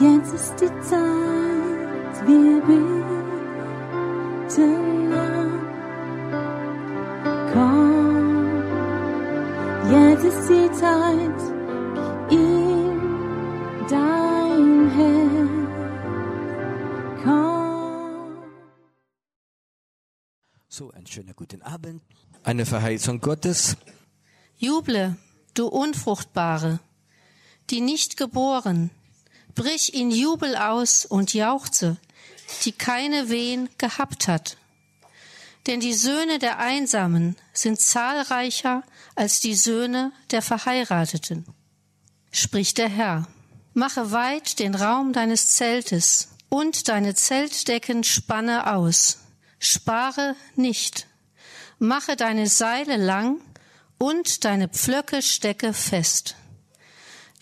[0.00, 3.12] Jetzt ist die Zeit, wir beten
[5.12, 5.50] an.
[7.52, 8.62] Komm,
[9.90, 11.40] jetzt ist die Zeit,
[12.28, 13.00] gib ihm
[13.90, 15.50] dein Herz.
[17.24, 18.36] Komm.
[20.68, 22.02] So, einen schönen guten Abend.
[22.44, 23.76] Eine Verheißung Gottes.
[24.58, 25.16] Juble,
[25.54, 26.78] du Unfruchtbare,
[27.70, 28.92] die nicht geboren,
[29.58, 31.98] brich in Jubel aus und jauchze,
[32.64, 34.56] die keine Wehen gehabt hat.
[35.66, 38.84] Denn die Söhne der Einsamen sind zahlreicher
[39.16, 41.44] als die Söhne der Verheirateten.
[42.30, 43.26] Spricht der Herr,
[43.74, 49.18] mache weit den Raum deines Zeltes und deine Zeltdecken spanne aus,
[49.58, 51.08] spare nicht,
[51.80, 53.40] mache deine Seile lang
[53.98, 56.37] und deine Pflöcke stecke fest.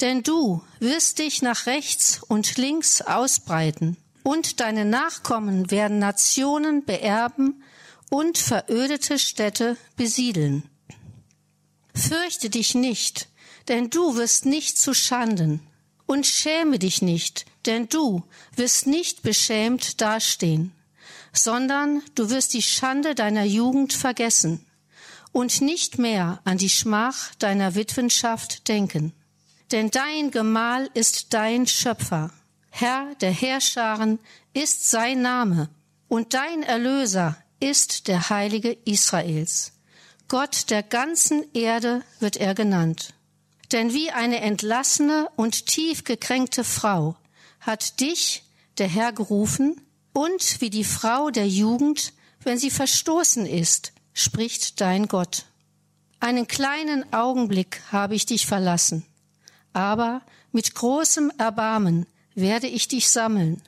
[0.00, 7.62] Denn du wirst dich nach rechts und links ausbreiten, und deine Nachkommen werden Nationen beerben
[8.10, 10.68] und verödete Städte besiedeln.
[11.94, 13.28] Fürchte dich nicht,
[13.68, 15.60] denn du wirst nicht zu Schanden,
[16.06, 18.22] und schäme dich nicht, denn du
[18.54, 20.72] wirst nicht beschämt dastehen,
[21.32, 24.64] sondern du wirst die Schande deiner Jugend vergessen
[25.32, 29.12] und nicht mehr an die Schmach deiner Witwenschaft denken.
[29.72, 32.30] Denn dein Gemahl ist dein Schöpfer.
[32.70, 34.20] Herr der Heerscharen
[34.52, 35.68] ist sein Name
[36.08, 39.72] und dein Erlöser ist der Heilige Israels.
[40.28, 43.14] Gott der ganzen Erde wird er genannt.
[43.72, 47.16] Denn wie eine entlassene und tief gekränkte Frau
[47.60, 48.44] hat dich
[48.78, 49.80] der Herr gerufen
[50.12, 55.46] und wie die Frau der Jugend, wenn sie verstoßen ist, spricht dein Gott.
[56.20, 59.04] Einen kleinen Augenblick habe ich dich verlassen
[59.76, 63.60] aber mit großem Erbarmen werde ich dich sammeln.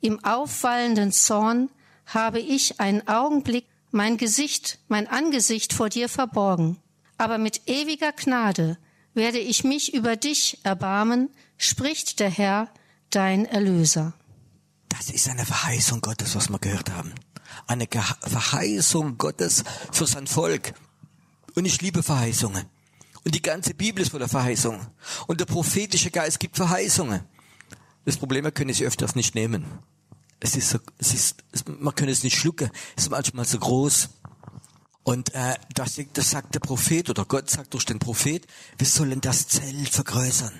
[0.00, 1.68] Im aufwallenden Zorn
[2.06, 6.76] habe ich einen Augenblick mein Gesicht, mein Angesicht vor dir verborgen,
[7.16, 8.78] aber mit ewiger Gnade
[9.14, 12.68] werde ich mich über dich erbarmen, spricht der Herr,
[13.10, 14.12] dein Erlöser.
[14.90, 17.12] Das ist eine Verheißung Gottes, was wir gehört haben.
[17.66, 20.74] Eine Verheißung Gottes für sein Volk.
[21.56, 22.66] Und ich liebe Verheißungen.
[23.28, 24.80] Und die ganze Bibel ist voller Verheißungen.
[25.26, 27.20] Und der prophetische Geist gibt Verheißungen.
[28.06, 29.66] Das Problem, wir können sie öfters nicht nehmen.
[30.40, 32.70] Es ist so, es ist, man kann es nicht schlucken.
[32.96, 34.08] Es ist manchmal so groß.
[35.02, 38.46] Und äh, das, das sagt der Prophet oder Gott sagt durch den Prophet,
[38.78, 40.58] wir sollen das Zelt vergrößern.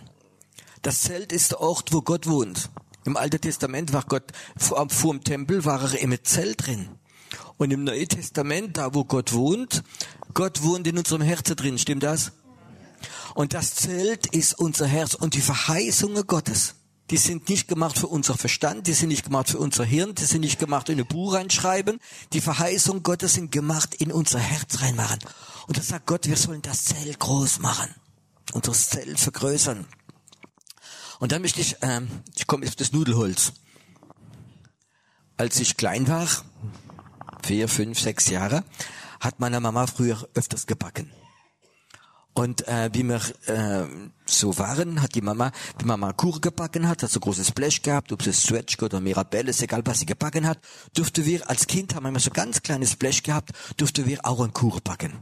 [0.82, 2.68] Das Zelt ist der Ort, wo Gott wohnt.
[3.06, 6.90] Im Alten Testament war Gott vor, vor dem Tempel war er im Zelt drin.
[7.56, 9.82] Und im Neuen Testament, da wo Gott wohnt,
[10.34, 11.78] Gott wohnt in unserem Herzen drin.
[11.78, 12.32] Stimmt das?
[13.38, 16.74] Und das Zelt ist unser Herz und die Verheißungen Gottes.
[17.08, 20.24] Die sind nicht gemacht für unser Verstand, die sind nicht gemacht für unser Hirn, die
[20.24, 22.00] sind nicht gemacht in ein Buch reinschreiben.
[22.32, 25.20] Die Verheißungen Gottes sind gemacht in unser Herz reinmachen.
[25.68, 27.94] Und da sagt Gott, wir sollen das Zelt groß machen.
[28.54, 29.86] Unser Zelt vergrößern.
[31.20, 33.52] Und dann möchte ich, ähm, ich komme jetzt auf das Nudelholz.
[35.36, 36.26] Als ich klein war,
[37.44, 38.64] vier, fünf, sechs Jahre,
[39.20, 41.12] hat meine Mama früher öfters gebacken.
[42.38, 43.88] Und äh, wie wir äh,
[44.24, 45.50] so waren, hat die Mama,
[45.80, 49.50] die Mama Kuchen gebacken hat, hat so großes Blech gehabt, ob es Swetschke oder Mirabelle,
[49.50, 50.60] ist egal, was sie gebacken hat,
[50.94, 54.40] durfte wir, als Kind haben wir immer so ganz kleines Blech gehabt, durfte wir auch
[54.40, 55.14] einen Kuchen backen.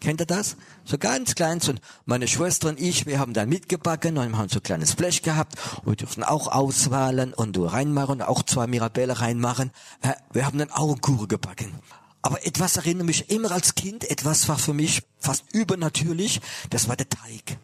[0.00, 0.56] Kennt ihr das?
[0.86, 4.58] So ganz kleins und meine Schwester und ich, wir haben dann mitgebacken und haben so
[4.58, 9.20] ein kleines Blech gehabt und wir durften auch auswahlen und du reinmachen, auch zwei Mirabelle
[9.20, 9.72] reinmachen.
[10.00, 11.74] Äh, wir haben dann auch einen Kuchen gebacken.
[12.22, 16.40] Aber etwas erinnert mich immer als Kind, etwas war für mich fast übernatürlich,
[16.70, 17.58] das war der Teig.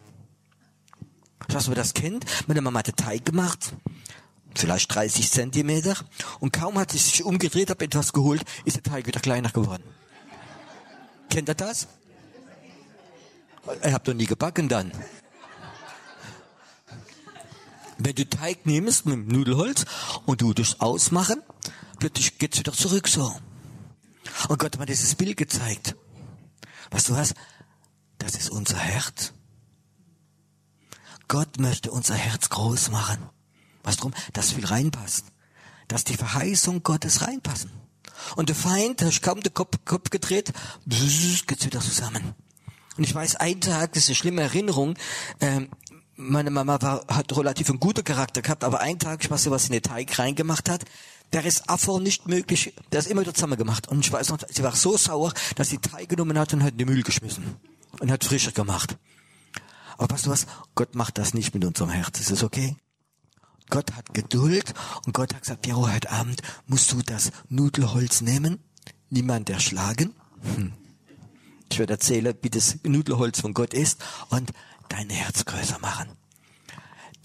[1.47, 2.25] Ich weiß, ob ihr das kennt.
[2.47, 3.73] Meine Mama hat den Teig gemacht,
[4.53, 5.95] vielleicht 30 Zentimeter,
[6.41, 9.83] und kaum hat sie sich umgedreht, hat etwas geholt, ist der Teig wieder kleiner geworden.
[11.29, 11.87] Kennt ihr das?
[13.83, 14.91] Ihr habt doch nie gebacken dann.
[17.97, 19.85] Wenn du Teig nimmst mit dem Nudelholz
[20.25, 21.41] und du durchs Ausmachen,
[21.99, 23.35] plötzlich geht's wieder zurück so.
[24.47, 25.95] Und Gott hat mir dieses Bild gezeigt.
[26.91, 27.33] Was du hast,
[28.17, 29.33] das ist unser Herz.
[31.27, 33.29] Gott möchte unser Herz groß machen.
[33.83, 34.13] Was drum?
[34.33, 35.25] Dass viel reinpasst.
[35.87, 37.71] Dass die Verheißung Gottes reinpassen.
[38.35, 40.51] Und der Feind, da kaum den Kopf, Kopf gedreht,
[40.85, 42.35] geht's wieder zusammen.
[42.97, 44.95] Und ich weiß, ein Tag, das ist eine schlimme Erinnerung,
[45.39, 45.69] ähm,
[46.17, 49.51] meine Mama war, hat relativ einen guten Charakter gehabt, aber ein Tag, ich weiß nicht,
[49.51, 50.83] was sie in den Teig reingemacht hat,
[51.33, 53.87] der ist einfach nicht möglich, der ist immer wieder zusammen gemacht.
[53.87, 56.71] Und ich weiß noch, sie war so sauer, dass sie Teig genommen hat und hat
[56.71, 57.57] in die Müll geschmissen.
[57.99, 58.97] Und hat frischer gemacht.
[59.97, 60.47] Aber weißt du was?
[60.75, 62.19] Gott macht das nicht mit unserem Herz.
[62.19, 62.75] Ist es okay?
[63.69, 64.73] Gott hat Geduld
[65.05, 68.63] und Gott hat gesagt, Piero, heute Abend musst du das Nudelholz nehmen,
[69.09, 70.15] niemand erschlagen.
[70.55, 70.73] Hm.
[71.71, 74.51] Ich werde erzählen, wie das Nudelholz von Gott ist und
[74.87, 76.09] dein Herz größer machen.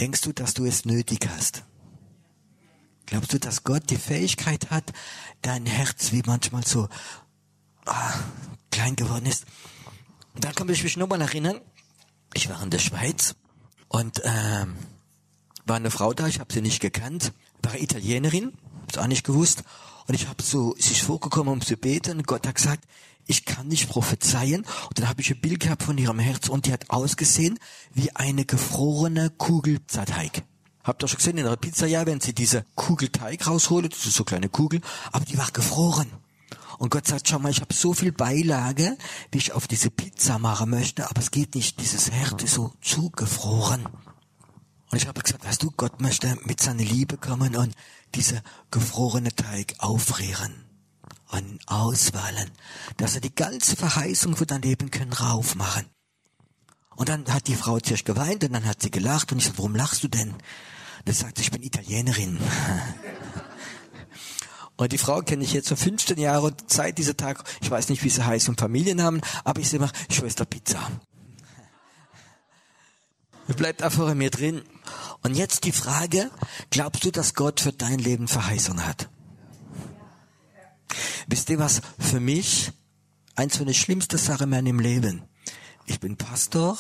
[0.01, 1.65] Denkst du, dass du es nötig hast?
[3.07, 4.93] Glaubst du, dass Gott die Fähigkeit hat,
[5.43, 6.89] dein Herz, wie manchmal so
[7.87, 8.15] ah,
[8.71, 9.45] klein geworden ist?
[10.35, 11.61] Da kann ich mich nochmal erinnern,
[12.33, 13.37] ich war in der Schweiz
[13.89, 14.77] und ähm,
[15.67, 18.53] war eine Frau da, ich habe sie nicht gekannt, war Italienerin,
[18.83, 19.63] hab's auch nicht gewusst.
[20.07, 22.19] Und ich habe so sich vorgekommen, um zu beten.
[22.19, 22.85] Und Gott hat gesagt,
[23.27, 24.67] ich kann nicht prophezeien.
[24.89, 27.59] Und dann habe ich ein Bild gehabt von ihrem Herz und die hat ausgesehen
[27.93, 30.43] wie eine gefrorene Kugel Teig.
[30.85, 34.05] Habt ihr schon gesehen, in einer Pizza, ja, wenn sie diese Kugel Teig rausholen, das
[34.05, 34.83] ist so kleine Kugel,
[35.13, 36.11] aber die war gefroren.
[36.79, 38.99] Und Gott sagt, schau mal, ich habe so viel Beilage,
[39.31, 42.73] wie ich auf diese Pizza machen möchte, aber es geht nicht, dieses Herz ist so
[42.83, 43.87] zugefroren.
[44.91, 47.75] Und ich habe gesagt, weißt du, Gott möchte mit seiner Liebe kommen und
[48.15, 50.67] dieser gefrorene Teig aufrieren
[51.31, 52.51] und auswahlen,
[52.99, 55.87] dass er die ganze Verheißung für dein Leben können raufmachen.
[56.97, 59.59] Und dann hat die Frau zuerst geweint und dann hat sie gelacht und ich sagte,
[59.59, 60.35] warum lachst du denn?
[61.05, 62.39] Das sagt, ich bin Italienerin.
[64.77, 67.91] Und die Frau kenne ich jetzt schon 15 Jahre und seit dieser Tag, ich weiß
[67.91, 70.91] nicht, wie sie heißt und Familiennamen, aber ich sehe immer Schwester Pizza.
[73.57, 74.63] Bleibt einfach in mir drin.
[75.23, 76.31] Und jetzt die Frage,
[76.71, 79.11] glaubst du, dass Gott für dein Leben Verheißung hat?
[81.27, 81.81] Wisst ihr was?
[81.99, 82.73] Für mich
[83.37, 85.23] eins von den schlimmsten Sachen in meinem Leben.
[85.87, 86.79] Ich bin Pastor,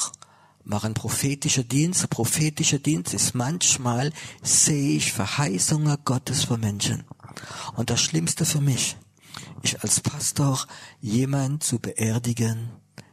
[0.64, 2.08] mache einen prophetischen Dienst.
[2.11, 4.12] Prophetischer Dienst ist manchmal,
[4.43, 7.05] sehe ich Verheißungen Gottes für Menschen.
[7.75, 8.96] Und das Schlimmste für mich,
[9.62, 10.66] ist als Pastor
[11.00, 12.70] jemand zu beerdigen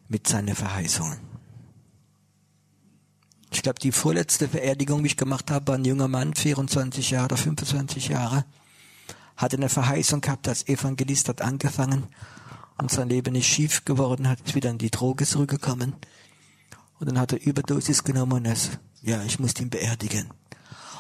[0.07, 1.19] mit seinen Verheißungen.
[3.53, 7.25] Ich glaube, die vorletzte Beerdigung, die ich gemacht habe, war ein junger Mann, 24 Jahre
[7.25, 8.45] oder 25 Jahre,
[9.35, 12.07] hatte eine Verheißung gehabt als Evangelist, hat angefangen
[12.77, 15.95] und sein Leben ist schief geworden, hat wieder in die Droge zurückgekommen
[17.01, 18.69] und dann hat er Überdosis genommen und es,
[19.01, 20.29] ja, ich musste ihn beerdigen.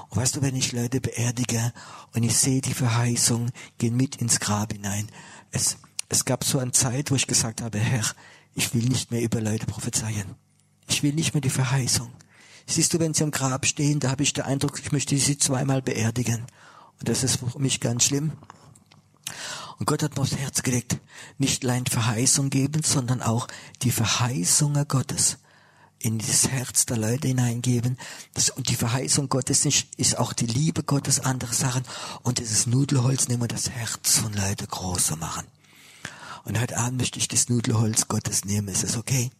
[0.09, 1.71] Und weißt du, wenn ich Leute beerdige
[2.13, 5.07] und ich sehe die Verheißung, gehen mit ins Grab hinein.
[5.51, 5.77] Es,
[6.09, 8.03] es gab so eine Zeit, wo ich gesagt habe, Herr,
[8.55, 10.35] ich will nicht mehr über Leute prophezeien.
[10.87, 12.11] Ich will nicht mehr die Verheißung.
[12.65, 15.37] Siehst du, wenn sie am Grab stehen, da habe ich den Eindruck, ich möchte sie
[15.37, 16.47] zweimal beerdigen.
[16.99, 18.31] Und das ist für mich ganz schlimm.
[19.77, 20.97] Und Gott hat mir aufs Herz gelegt,
[21.37, 23.47] nicht allein Verheißung geben, sondern auch
[23.83, 25.37] die Verheißungen Gottes
[26.03, 27.97] in das Herz der Leute hineingeben.
[28.33, 31.83] Das, und die Verheißung Gottes ist, ist auch die Liebe Gottes, andere Sachen.
[32.23, 35.45] Und dieses Nudelholz nehmen und das Herz von Leuten größer machen.
[36.43, 38.67] Und heute Abend möchte ich das Nudelholz Gottes nehmen.
[38.67, 39.31] Ist es okay?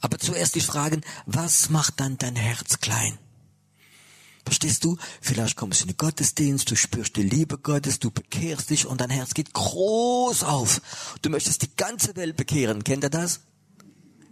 [0.00, 3.18] Aber zuerst die Fragen, was macht dann dein Herz klein?
[4.44, 4.96] Verstehst du?
[5.20, 9.00] Vielleicht kommst du in den Gottesdienst, du spürst die Liebe Gottes, du bekehrst dich und
[9.00, 10.80] dein Herz geht groß auf.
[11.22, 12.82] Du möchtest die ganze Welt bekehren.
[12.82, 13.40] Kennt ihr das?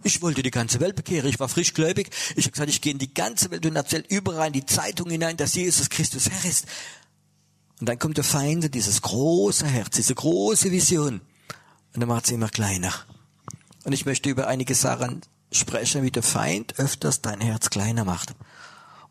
[0.03, 1.29] Ich wollte die ganze Welt bekehren.
[1.29, 2.09] Ich war frischgläubig.
[2.35, 5.09] Ich habe gesagt, ich gehe in die ganze Welt und erzähle überall in die Zeitung
[5.09, 6.65] hinein, dass Jesus Christus Herr ist.
[7.79, 11.21] Und dann kommt der Feind, dieses große Herz, diese große Vision.
[11.93, 12.93] Und dann macht sie immer kleiner.
[13.83, 18.33] Und ich möchte über einige Sachen sprechen, wie der Feind öfters dein Herz kleiner macht.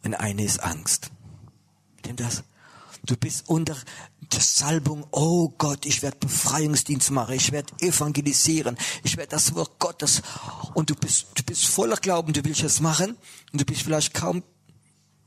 [0.03, 1.11] Und eine ist Angst.
[2.05, 2.45] Denn das?
[3.05, 3.77] Du bist unter
[4.33, 9.79] der Salbung, oh Gott, ich werde Befreiungsdienst machen, ich werde evangelisieren, ich werde das Wort
[9.79, 10.23] Gottes.
[10.75, 13.17] Und du bist, du bist voller Glauben, du willst es machen.
[13.53, 14.43] Und du bist vielleicht kaum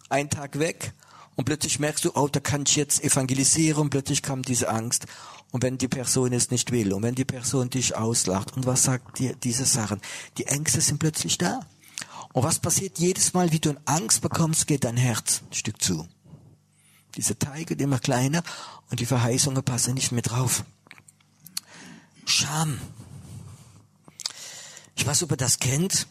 [0.10, 0.94] einen Tag weg.
[1.36, 3.82] Und plötzlich merkst du, oh, da kann ich jetzt evangelisieren.
[3.82, 5.08] Und plötzlich kam diese Angst.
[5.52, 8.84] Und wenn die Person es nicht will und wenn die Person dich auslacht und was
[8.84, 10.02] sagt dir diese Sachen,
[10.40, 11.60] die Ängste sind plötzlich da.
[12.34, 16.08] Und was passiert jedes Mal, wie du Angst bekommst, geht dein Herz ein Stück zu.
[17.16, 18.44] Diese Teig wird immer kleiner
[18.90, 20.64] und die Verheißungen passen nicht mehr drauf.
[22.26, 22.80] Scham.
[24.96, 26.08] Ich weiß, ob ihr das kennt.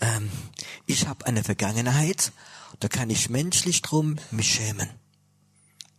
[0.00, 0.30] Ähm,
[0.86, 2.32] ich habe eine Vergangenheit,
[2.80, 4.88] da kann ich menschlich drum mich schämen.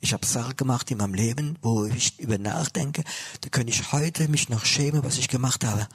[0.04, 3.06] Ich habe Sachen gemacht in meinem Leben, wo ich über nachdenke,
[3.40, 5.88] da kann ich heute mich noch schämen, was ich gemacht habe.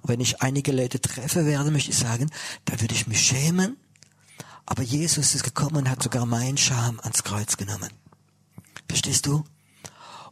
[0.00, 2.28] Und wenn ich einige Leute treffe werde, möchte ich sagen,
[2.64, 3.76] da würde ich mich schämen.
[4.66, 7.90] Aber Jesus ist gekommen und hat sogar meinen Scham ans Kreuz genommen.
[8.88, 9.44] Verstehst du?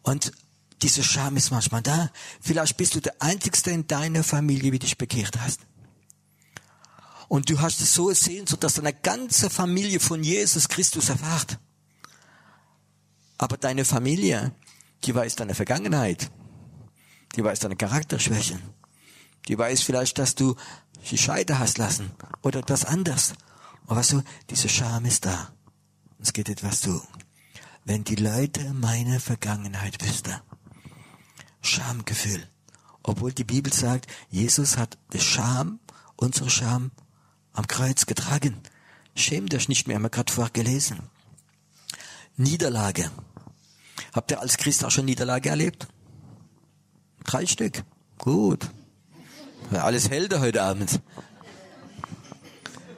[0.03, 0.33] Und
[0.83, 2.11] diese Scham ist manchmal da.
[2.41, 5.61] Vielleicht bist du der Einzigste in deiner Familie, wie dich bekehrt hast.
[7.29, 11.59] Und du hast es so gesehen, so dass deine ganze Familie von Jesus Christus erfahrt.
[13.39, 14.53] Aber deine Familie,
[15.05, 16.31] die weiß deine Vergangenheit.
[17.37, 18.61] Die weiß deine Charakterschwächen.
[19.49, 20.57] Die weiß vielleicht, dass du
[21.11, 22.11] die Scheide hast lassen
[22.43, 23.35] oder etwas anderes.
[23.91, 25.53] Und weißt du, diese Scham ist da.
[26.21, 27.03] Es geht etwas zu.
[27.85, 30.33] Wenn die Leute meine Vergangenheit wüssten.
[31.61, 32.47] Schamgefühl.
[33.03, 35.81] Obwohl die Bibel sagt, Jesus hat die Scham,
[36.15, 36.93] unsere Scham,
[37.53, 38.63] am Kreuz getragen.
[39.17, 41.01] Schämt euch nicht mehr, haben wir gerade vorher gelesen.
[42.37, 43.11] Niederlage.
[44.13, 45.89] Habt ihr als Christ auch schon Niederlage erlebt?
[47.25, 47.83] Drei Stück.
[48.19, 48.71] Gut.
[49.73, 51.01] Alles Helden heute Abend.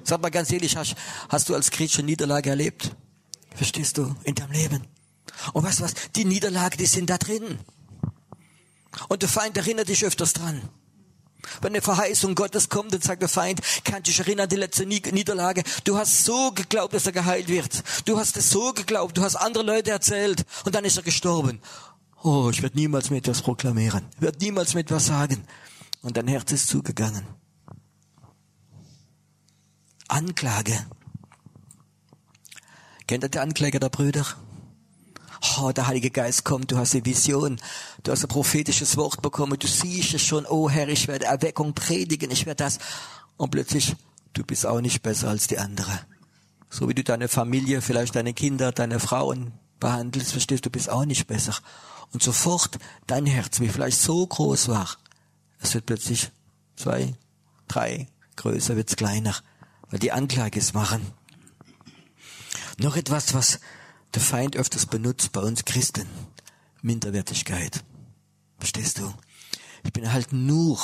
[0.04, 0.94] Sag mal ganz ehrlich, hast,
[1.28, 2.94] hast du als Christ Niederlage erlebt?
[3.54, 4.14] Verstehst du?
[4.24, 4.86] In deinem Leben.
[5.52, 5.94] Und weißt du was?
[6.16, 7.58] Die Niederlage, die sind da drin.
[9.08, 10.62] Und der Feind erinnert dich öfters dran.
[11.60, 14.86] Wenn eine Verheißung Gottes kommt, dann sagt der Feind, kann dich erinnern an die letzte
[14.86, 15.64] Niederlage.
[15.84, 17.82] Du hast so geglaubt, dass er geheilt wird.
[18.04, 19.16] Du hast es so geglaubt.
[19.16, 20.44] Du hast andere Leute erzählt.
[20.64, 21.60] Und dann ist er gestorben.
[22.22, 24.06] Oh, ich werde niemals mehr etwas proklamieren.
[24.16, 25.44] Ich werde niemals mehr etwas sagen.
[26.02, 27.26] Und dein Herz ist zugegangen.
[30.12, 30.78] Anklage.
[33.06, 34.26] Kennt ihr die Ankläger der Brüder?
[35.58, 37.58] Oh, der Heilige Geist kommt, du hast eine Vision,
[38.02, 41.72] du hast ein prophetisches Wort bekommen, du siehst es schon, oh Herr, ich werde Erweckung
[41.72, 42.78] predigen, ich werde das.
[43.38, 43.96] Und plötzlich,
[44.34, 46.00] du bist auch nicht besser als die andere.
[46.68, 51.06] So wie du deine Familie, vielleicht deine Kinder, deine Frauen behandelst, verstehst du, bist auch
[51.06, 51.54] nicht besser.
[52.12, 54.98] Und sofort dein Herz, wie vielleicht so groß war,
[55.58, 56.30] es wird plötzlich
[56.76, 57.14] zwei,
[57.66, 59.34] drei, größer wird's kleiner,
[59.92, 61.06] weil die Anklage es machen.
[62.78, 63.60] Noch etwas, was
[64.14, 66.08] der Feind öfters benutzt bei uns Christen.
[66.80, 67.84] Minderwertigkeit.
[68.58, 69.12] Verstehst du?
[69.84, 70.78] Ich bin halt nur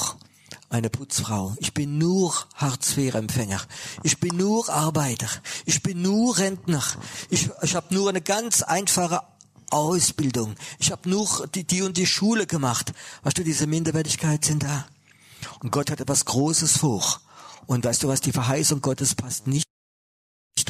[0.69, 1.57] eine Putzfrau.
[1.59, 3.61] Ich bin nur Hartz-IV-Empfänger.
[4.03, 5.29] Ich bin nur Arbeiter.
[5.65, 6.85] Ich bin nur Rentner.
[7.31, 9.23] Ich, ich habe nur eine ganz einfache
[9.71, 10.55] Ausbildung.
[10.79, 12.93] Ich habe nur die, die und die Schule gemacht.
[13.23, 14.87] Weißt du, diese Minderwertigkeit sind da.
[15.61, 17.23] Und Gott hat etwas Großes vor.
[17.69, 19.69] Und weißt du was, die Verheißung Gottes passt nicht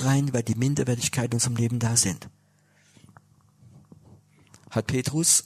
[0.01, 2.29] rein, weil die Minderwertigkeit in unserem Leben da sind.
[4.71, 5.45] Hat Petrus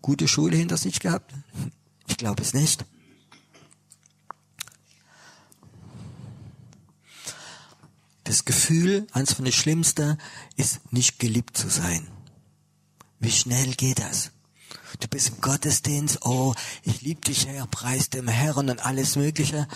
[0.00, 1.34] gute Schule hinter sich gehabt?
[2.06, 2.84] Ich glaube es nicht.
[8.22, 10.18] Das Gefühl, eins von den Schlimmsten,
[10.56, 12.06] ist nicht geliebt zu sein.
[13.18, 14.30] Wie schnell geht das?
[15.00, 19.66] Du bist im Gottesdienst, oh, ich liebe dich, Herr, preis dem Herrn und alles Mögliche.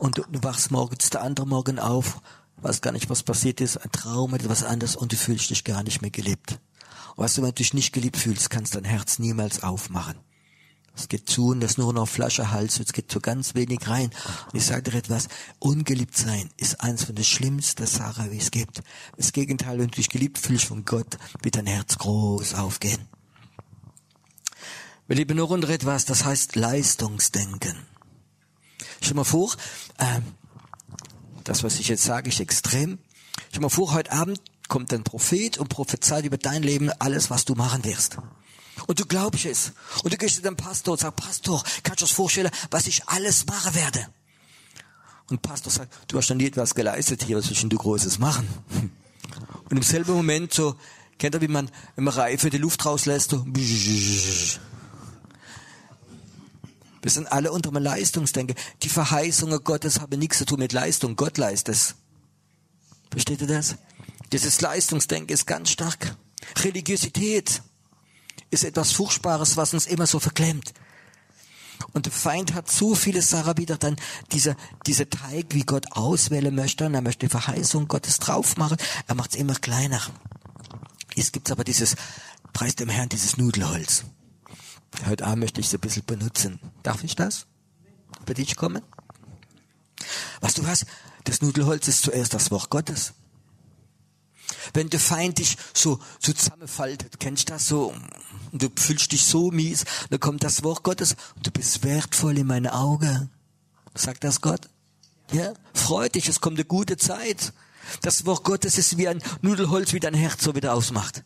[0.00, 2.22] Und du, wachst morgens der andere Morgen auf,
[2.62, 5.82] weißt gar nicht, was passiert ist, ein Traum, etwas anderes und du fühlst dich gar
[5.82, 6.58] nicht mehr geliebt.
[7.16, 10.16] Und weißt du, wenn du dich nicht geliebt fühlst, kannst dein Herz niemals aufmachen.
[10.96, 14.10] Es geht zu und das nur noch Flasche Hals, es geht so ganz wenig rein.
[14.46, 15.28] Und ich sage dir etwas,
[15.58, 18.82] ungeliebt sein ist eins von den schlimmsten Sachen, wie es gibt.
[19.18, 23.06] Das Gegenteil, wenn du dich geliebt fühlst von Gott, wird dein Herz groß aufgehen.
[25.06, 27.89] Wir lieben noch unter etwas, das heißt Leistungsdenken.
[29.02, 29.52] Stell mal vor,
[29.98, 30.20] äh,
[31.44, 32.98] das, was ich jetzt sage, ist extrem.
[33.48, 37.44] Stell mal vor, heute Abend kommt ein Prophet und prophezeit über dein Leben alles, was
[37.44, 38.18] du machen wirst.
[38.86, 39.72] Und du glaubst es.
[40.04, 43.06] Und du gehst zu deinem Pastor und sagst, Pastor, kannst du dir vorstellen, was ich
[43.08, 44.06] alles machen werde?
[45.28, 48.48] Und Pastor sagt, du hast noch nie etwas geleistet hier, was willst du Großes machen?
[49.70, 50.74] Und im selben Moment so,
[51.18, 53.44] kennt ihr, wie man, wenn man Reife die Luft rauslässt, so,
[57.02, 58.56] wir sind alle unter einem Leistungsdenken.
[58.82, 61.16] Die Verheißungen Gottes haben nichts zu tun mit Leistung.
[61.16, 61.94] Gott leistet es.
[63.10, 63.76] Versteht ihr das?
[64.32, 66.16] Dieses Leistungsdenken ist ganz stark.
[66.58, 67.62] Religiosität
[68.50, 70.72] ist etwas Furchtbares, was uns immer so verklemmt.
[71.92, 73.96] Und der Feind hat so viele Sachen wieder dann
[74.32, 74.54] dieser,
[74.86, 78.76] dieser Teig, wie Gott auswählen möchte, und er möchte die Verheißung Gottes drauf machen.
[79.06, 80.00] Er macht es immer kleiner.
[81.16, 81.96] Es gibt aber dieses,
[82.52, 84.04] preis dem Herrn, dieses Nudelholz.
[85.06, 86.60] Heute Abend möchte ich es ein bisschen benutzen.
[86.82, 87.46] Darf ich das?
[88.26, 88.82] Bei dich kommen?
[90.40, 90.86] Was du hast,
[91.24, 93.14] das Nudelholz ist zuerst das Wort Gottes.
[94.74, 97.94] Wenn der Feind dich so, so zusammenfaltet, kennst du das so?
[98.52, 102.46] Du fühlst dich so mies, dann kommt das Wort Gottes und du bist wertvoll in
[102.46, 103.30] meinen Augen.
[103.94, 104.68] Sagt das Gott?
[105.32, 105.54] Ja?
[105.74, 107.52] Freut dich, es kommt eine gute Zeit.
[108.02, 111.24] Das Wort Gottes ist wie ein Nudelholz, wie dein Herz so wieder ausmacht.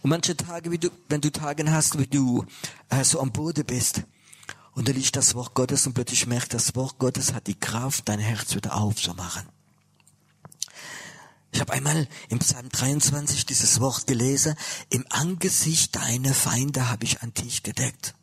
[0.00, 2.44] Und manche Tage, wie du, wenn du Tage hast, wie du
[2.88, 4.02] äh, so am Boden bist,
[4.74, 8.08] und da liegt das Wort Gottes und plötzlich merkt, das Wort Gottes hat die Kraft,
[8.08, 9.48] dein Herz wieder aufzumachen.
[11.50, 14.54] Ich habe einmal im Psalm 23 dieses Wort gelesen,
[14.90, 18.14] im Angesicht deiner Feinde habe ich an Tisch gedeckt.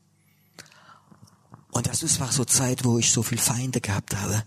[1.72, 4.42] Und das ist war so Zeit, wo ich so viel Feinde gehabt habe,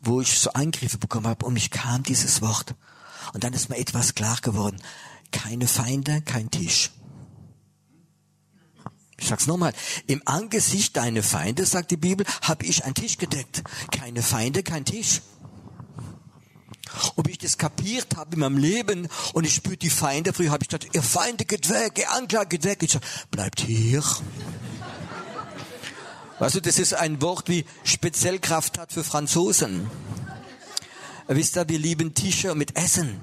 [0.00, 2.74] wo ich so Angriffe bekommen habe und mich kam dieses Wort.
[3.34, 4.82] Und dann ist mir etwas klar geworden.
[5.30, 6.90] Keine Feinde, kein Tisch.
[9.18, 9.72] Ich sag's nochmal.
[10.06, 13.62] Im Angesicht deiner Feinde, sagt die Bibel, habe ich einen Tisch gedeckt.
[13.90, 15.20] Keine Feinde, kein Tisch.
[17.22, 20.64] Wie ich das kapiert habe in meinem Leben und ich spüre die Feinde, früher habe
[20.64, 22.82] ich gedacht, ihr Feinde geht weg, ihr Anklage geht weg.
[22.82, 24.02] Ich sage, bleibt hier.
[26.40, 29.88] Weißt du, das ist ein Wort wie speziell Kraft hat für Franzosen.
[31.28, 33.20] Wisst ihr, wir lieben Tische mit Essen.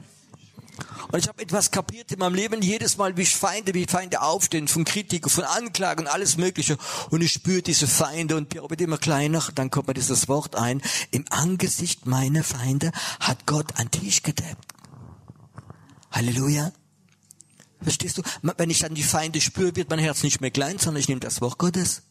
[1.11, 4.67] Und ich habe etwas kapiert in meinem Leben, jedes Mal, wie Feinde, wie Feinde aufstehen,
[4.67, 6.77] von Kritik, von Anklagen und alles Mögliche.
[7.09, 9.43] Und ich spüre diese Feinde und Pierre wird immer kleiner.
[9.55, 10.81] Dann kommt mir dieses Wort ein.
[11.11, 14.73] Im Angesicht meiner Feinde hat Gott einen Tisch gedeckt.
[16.11, 16.71] Halleluja.
[17.81, 18.23] Verstehst du?
[18.41, 21.19] Wenn ich dann die Feinde spüre, wird mein Herz nicht mehr klein, sondern ich nehme
[21.19, 22.01] das Wort Gottes.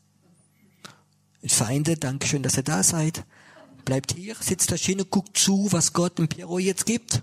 [1.44, 3.24] Feinde, danke schön, dass ihr da seid.
[3.84, 7.22] Bleibt hier, sitzt da schön und guckt zu, was Gott dem Piero jetzt gibt.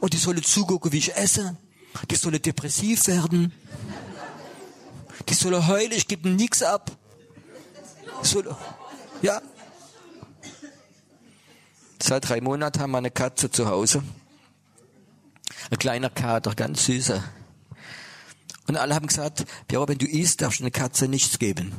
[0.00, 1.56] Und die sollen zugucken, wie ich esse.
[2.10, 3.52] Die sollen depressiv werden.
[5.28, 6.92] Die sollen heulen, ich gebe nichts ab.
[8.22, 8.54] Soll,
[9.22, 9.40] ja.
[12.02, 14.02] Seit drei Monaten haben wir eine Katze zu Hause.
[15.70, 17.24] Ein kleiner Kater, ganz süßer.
[18.66, 21.72] Und alle haben gesagt, Piero, wenn du isst, darfst du eine Katze nichts geben.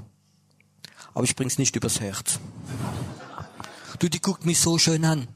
[1.13, 2.39] Aber ich bring's nicht übers Herz.
[3.99, 5.27] Du, die guckt mich so schön an.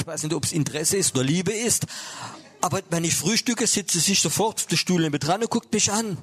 [0.00, 1.86] Ich weiß nicht, ob es Interesse ist oder Liebe ist.
[2.62, 5.72] Aber wenn ich frühstücke, sitzt sie sich sofort auf der Stuhl neben dran und guckt
[5.74, 6.16] mich an.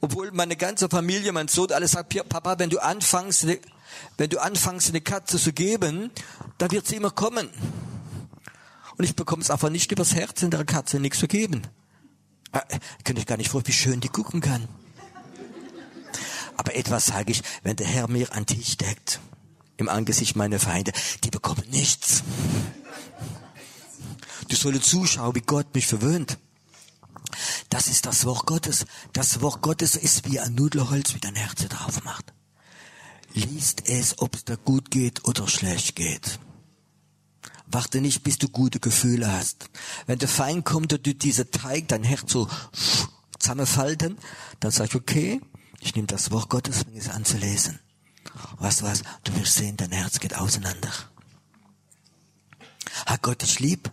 [0.00, 3.46] Obwohl meine ganze Familie, mein Sohn, alles sagt, Papa, wenn du anfängst,
[4.18, 6.10] wenn du anfängst, eine Katze zu geben,
[6.58, 7.48] dann wird sie immer kommen.
[8.96, 11.62] Und ich bekomme es einfach nicht übers Herz, in der Katze nichts zu geben.
[12.50, 12.62] Ah,
[13.04, 14.68] könnte ich gar nicht vor, wie schön die gucken kann.
[16.56, 19.20] Aber etwas sage ich, wenn der Herr mir an Tisch deckt,
[19.76, 22.22] im Angesicht meiner Feinde, die bekommen nichts.
[24.48, 26.38] Du sollst zuschauen, wie Gott mich verwöhnt.
[27.70, 28.86] Das ist das Wort Gottes.
[29.12, 32.32] Das Wort Gottes ist wie ein Nudelholz, wie dein Herz drauf macht.
[33.32, 36.38] Liest es, ob es dir gut geht oder schlecht geht.
[37.66, 39.70] Warte nicht, bis du gute Gefühle hast.
[40.06, 42.48] Wenn der Feind kommt und du diese Teig, dein Herz so
[43.38, 44.18] zusammenfalten,
[44.60, 45.40] dann sag ich, okay,
[45.80, 47.80] ich nehme das Wort Gottes, fange es an zu lesen.
[48.58, 49.02] Weißt du was?
[49.24, 50.90] Du wirst sehen, dein Herz geht auseinander.
[53.06, 53.90] Hat Gott dich lieb?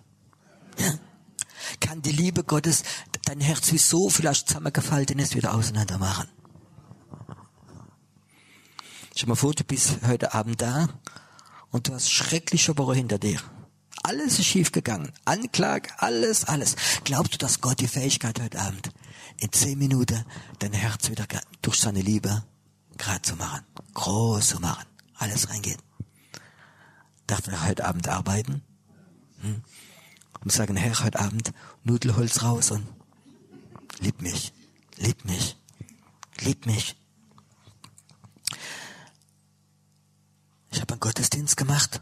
[0.77, 0.93] Ja?
[1.79, 2.83] Kann die Liebe Gottes
[3.23, 6.27] dein Herz wie so vielleicht zusammengefalten ist wieder auseinander machen?
[9.15, 10.89] Stell mal vor, du bist heute Abend da
[11.69, 13.39] und du hast schreckliche Woche hinter dir.
[14.03, 15.11] Alles ist schief gegangen.
[15.25, 16.75] Anklage, alles, alles.
[17.03, 18.89] Glaubst du, dass Gott die Fähigkeit heute Abend
[19.37, 20.25] in zehn Minuten
[20.59, 21.25] dein Herz wieder
[21.61, 22.43] durch seine Liebe
[23.01, 24.85] gerade zu machen, groß zu machen,
[25.15, 25.79] alles reingeht.
[27.25, 28.61] Darf er heute Abend arbeiten?
[29.41, 29.63] Hm?
[30.41, 31.51] Und sagen, Herr, heute Abend
[31.83, 32.87] Nudelholz raus und
[33.99, 34.53] lieb mich,
[34.97, 35.57] lieb mich,
[36.39, 36.95] lieb mich.
[40.69, 42.01] Ich habe einen Gottesdienst gemacht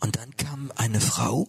[0.00, 1.48] und dann kam eine Frau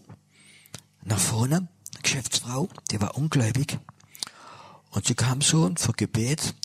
[1.03, 1.57] nach vorne,
[1.93, 3.77] eine Geschäftsfrau, die war ungläubig
[4.91, 6.55] und sie kam schon vor Gebet,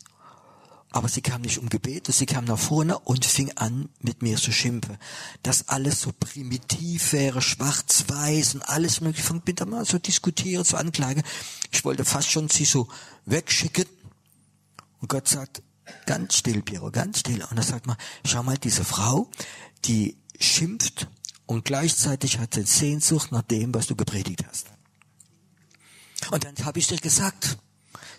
[0.94, 4.36] aber sie kam nicht um Gebet, sie kam nach vorne und fing an, mit mir
[4.36, 4.96] zu schimpfen.
[5.42, 9.26] Dass alles so primitiv wäre, schwarz-weiß und alles mögliche.
[9.26, 11.24] Fängt mit mal so diskutieren, so anklagen.
[11.72, 12.86] Ich wollte fast schon sie so
[13.26, 13.86] wegschicken.
[15.00, 15.62] Und Gott sagt,
[16.06, 17.44] ganz still, Piero, ganz still.
[17.50, 19.28] Und er sagt mal, schau mal, diese Frau,
[19.86, 21.08] die schimpft
[21.46, 24.68] und gleichzeitig hat sie Sehnsucht nach dem, was du gepredigt hast.
[26.30, 27.58] Und dann habe ich dir gesagt,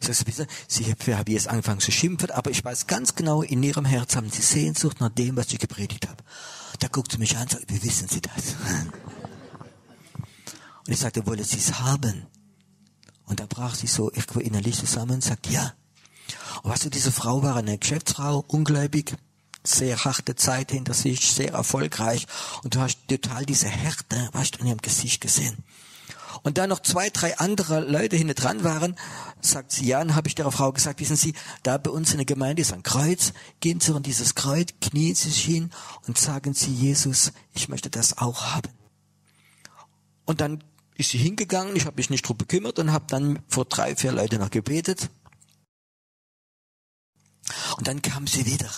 [0.05, 3.85] Sagst du, sie haben jetzt angefangen zu schimpfen, aber ich weiß ganz genau, in ihrem
[3.85, 6.23] Herz haben sie Sehnsucht nach dem, was ich gepredigt habe.
[6.79, 8.33] Da guckt sie mich an und sagt, wie wissen Sie das?
[10.87, 12.27] Und ich sagte, wollen Sie es haben?
[13.25, 15.73] Und da brach sie so irgendwo innerlich zusammen und sagt, ja.
[16.61, 19.15] Und weißt du, diese Frau war eine Geschäftsfrau, ungläubig,
[19.63, 22.27] sehr harte Zeit hinter sich, sehr erfolgreich.
[22.61, 25.63] Und du hast total diese Härte, weißt du, in ihrem Gesicht gesehen
[26.45, 28.95] und da noch zwei, drei andere Leute hinter dran waren,
[29.41, 32.17] sagt sie, ja, dann habe ich der Frau gesagt, wissen Sie, da bei uns in
[32.17, 35.71] der Gemeinde ist ein Kreuz, gehen Sie an dieses Kreuz, knien Sie sich hin
[36.07, 38.69] und sagen Sie, Jesus, ich möchte das auch haben.
[40.25, 40.63] Und dann
[40.95, 44.11] ist sie hingegangen, ich habe mich nicht drum bekümmert und habe dann vor drei, vier
[44.11, 45.09] Leute noch gebetet.
[47.77, 48.69] Und dann kam sie wieder.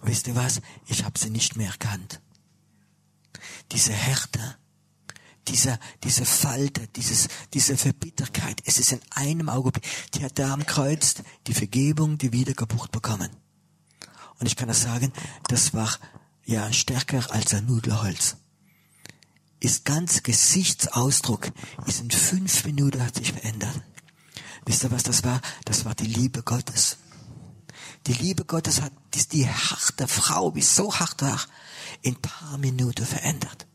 [0.00, 0.62] Und wisst ihr was?
[0.86, 2.22] Ich habe sie nicht mehr erkannt.
[3.72, 4.56] Diese Härte,
[5.48, 8.62] dieser, diese Falte, dieses, diese Verbitterkeit.
[8.64, 9.86] Es ist in einem Augenblick.
[10.14, 11.14] Die hat da am Kreuz
[11.46, 13.30] die Vergebung, die Wiedergeburt bekommen.
[14.38, 15.12] Und ich kann das sagen,
[15.48, 15.90] das war
[16.44, 18.36] ja stärker als ein Nudelholz.
[19.60, 21.50] Ist ganz Gesichtsausdruck,
[21.86, 23.82] ist in fünf Minuten hat sich verändert.
[24.64, 25.40] Wisst ihr, was das war?
[25.64, 26.98] Das war die Liebe Gottes.
[28.06, 31.40] Die Liebe Gottes hat die, die harte Frau, wie so hart war,
[32.02, 33.67] in paar Minuten verändert.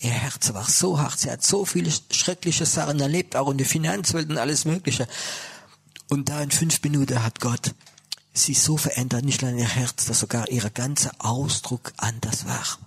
[0.00, 3.66] Ihr Herz war so hart, sie hat so viele schreckliche Sachen erlebt, auch in der
[3.66, 5.08] Finanzwelt und alles Mögliche.
[6.08, 7.74] Und da in fünf Minuten hat Gott
[8.32, 12.78] sie so verändert, nicht nur ihr Herz, dass sogar ihr ganzer Ausdruck anders war.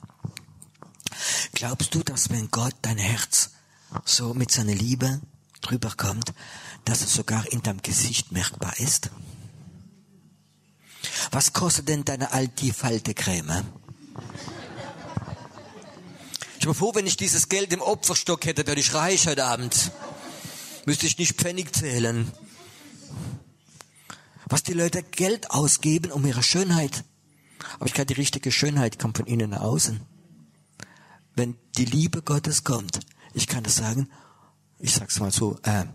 [1.53, 3.51] Glaubst du, dass wenn Gott dein Herz
[4.05, 5.19] so mit seiner Liebe
[5.61, 6.33] drüber kommt,
[6.85, 9.09] dass es sogar in deinem Gesicht merkbar ist?
[11.31, 13.63] Was kostet denn deine alte Faltecreme?
[16.61, 19.91] Ich bin froh, wenn ich dieses Geld im Opferstock hätte, wäre ich reich heute Abend.
[20.85, 22.31] Müsste ich nicht Pfennig zählen.
[24.45, 27.03] Was die Leute Geld ausgeben um ihre Schönheit.
[27.77, 30.01] Aber ich kann die richtige Schönheit kommt von innen nach außen.
[31.33, 32.99] Wenn die Liebe Gottes kommt,
[33.33, 34.07] ich kann das sagen,
[34.77, 35.85] ich sag's mal so, äh,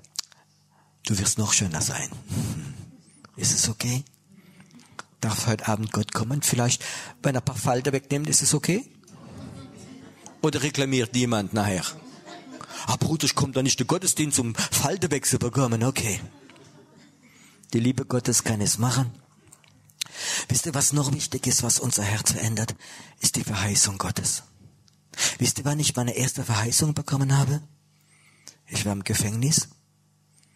[1.05, 2.11] du wirst noch schöner sein.
[3.37, 4.03] Ist es okay?
[5.21, 6.43] Darf heute Abend Gott kommen?
[6.43, 6.85] Vielleicht,
[7.23, 8.85] wenn er ein paar Falter wegnimmt, ist es okay?
[10.47, 11.83] Oder reklamiert jemand nachher?
[12.87, 15.83] Ah, Bruder, ich komme da nicht in den Gottesdienst, um Falte zu bekommen.
[15.83, 16.21] Okay.
[17.73, 19.11] Die Liebe Gottes kann es machen.
[20.49, 22.77] Wisst ihr, was noch wichtig ist, was unser Herz verändert?
[23.19, 24.45] Ist die Verheißung Gottes.
[25.39, 27.61] Wisst ihr, wann ich meine erste Verheißung bekommen habe?
[28.69, 29.71] Ich war im Gefängnis.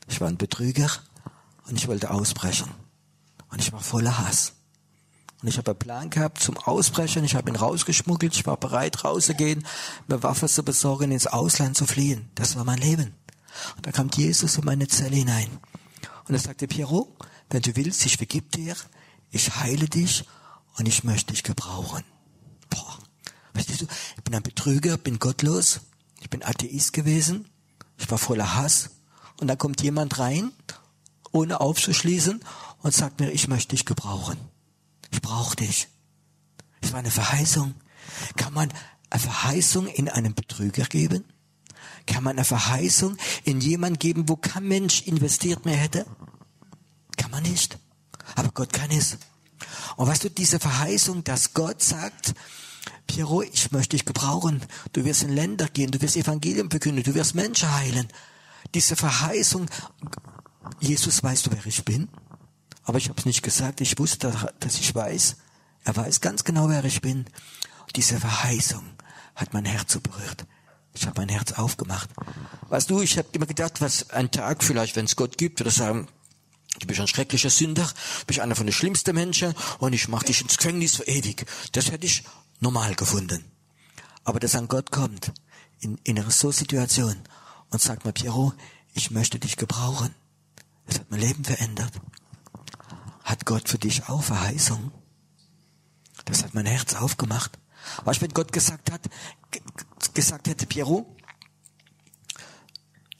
[0.07, 0.89] Ich war ein Betrüger
[1.67, 2.71] und ich wollte ausbrechen.
[3.49, 4.53] Und ich war voller Hass.
[5.43, 7.25] Und ich habe einen Plan gehabt zum Ausbrechen.
[7.25, 8.35] Ich habe ihn rausgeschmuggelt.
[8.35, 9.67] Ich war bereit, rauszugehen,
[10.07, 12.29] mir Waffe zu besorgen, ins Ausland zu fliehen.
[12.35, 13.15] Das war mein Leben.
[13.77, 15.49] Und da kam Jesus in meine Zelle hinein.
[16.29, 17.17] Und er sagte, Piero,
[17.49, 18.77] wenn du willst, ich vergib dir,
[19.31, 20.25] ich heile dich
[20.77, 22.05] und ich möchte dich gebrauchen.
[22.69, 22.99] Boah.
[23.55, 25.81] Weißt du, ich bin ein Betrüger, bin gottlos,
[26.21, 27.49] ich bin Atheist gewesen,
[27.97, 28.91] ich war voller Hass.
[29.41, 30.53] Und da kommt jemand rein,
[31.33, 32.45] ohne aufzuschließen,
[32.83, 34.39] und sagt mir, ich möchte dich gebrauchen.
[35.11, 35.89] Ich brauche dich.
[36.81, 37.75] Es war eine Verheißung.
[38.37, 38.73] Kann man
[39.11, 41.25] eine Verheißung in einen Betrüger geben?
[42.07, 46.07] Kann man eine Verheißung in jemand geben, wo kein Mensch investiert mehr hätte?
[47.17, 47.79] Kann man nicht.
[48.37, 49.19] Aber Gott kann es.
[49.97, 52.35] Und weißt du, diese Verheißung, dass Gott sagt,
[53.07, 54.63] Piero, ich möchte dich gebrauchen.
[54.93, 58.09] Du wirst in Länder gehen, du wirst Evangelium verkünden, du wirst Menschen heilen.
[58.75, 59.67] Diese Verheißung,
[60.79, 62.09] Jesus, weißt du, wer ich bin?
[62.91, 63.81] Aber ich habe es nicht gesagt.
[63.81, 65.37] Ich wusste, dass ich weiß.
[65.85, 67.25] Er weiß ganz genau, wer ich bin.
[67.95, 68.85] Diese Verheißung
[69.37, 70.45] hat mein Herz so berührt.
[70.95, 72.11] Ich habe mein Herz aufgemacht.
[72.69, 75.71] Weißt du, ich habe immer gedacht, was ein Tag vielleicht, wenn es Gott gibt, würde
[75.71, 76.09] sagen,
[76.81, 80.25] du bist ein schrecklicher Sünder, du bist einer von den schlimmsten Menschen und ich mache
[80.25, 81.47] dich ins Gefängnis für ewig.
[81.71, 82.25] Das hätte ich
[82.59, 83.45] normal gefunden.
[84.25, 85.31] Aber dass ein Gott kommt
[85.79, 87.23] in, in eine so Situation
[87.71, 88.53] und sagt mir, Piero,
[88.95, 90.13] ich möchte dich gebrauchen.
[90.87, 91.93] Das hat mein Leben verändert.
[93.31, 94.91] Hat Gott für dich auch Verheißung?
[96.25, 97.61] Das hat mein Herz aufgemacht.
[98.05, 99.09] Du, wenn Gott gesagt hat,
[100.13, 101.17] gesagt hätte, Piero,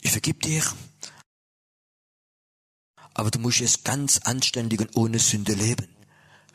[0.01, 0.65] ich vergib dir,
[3.15, 5.89] aber du musst jetzt ganz anständig und ohne Sünde leben.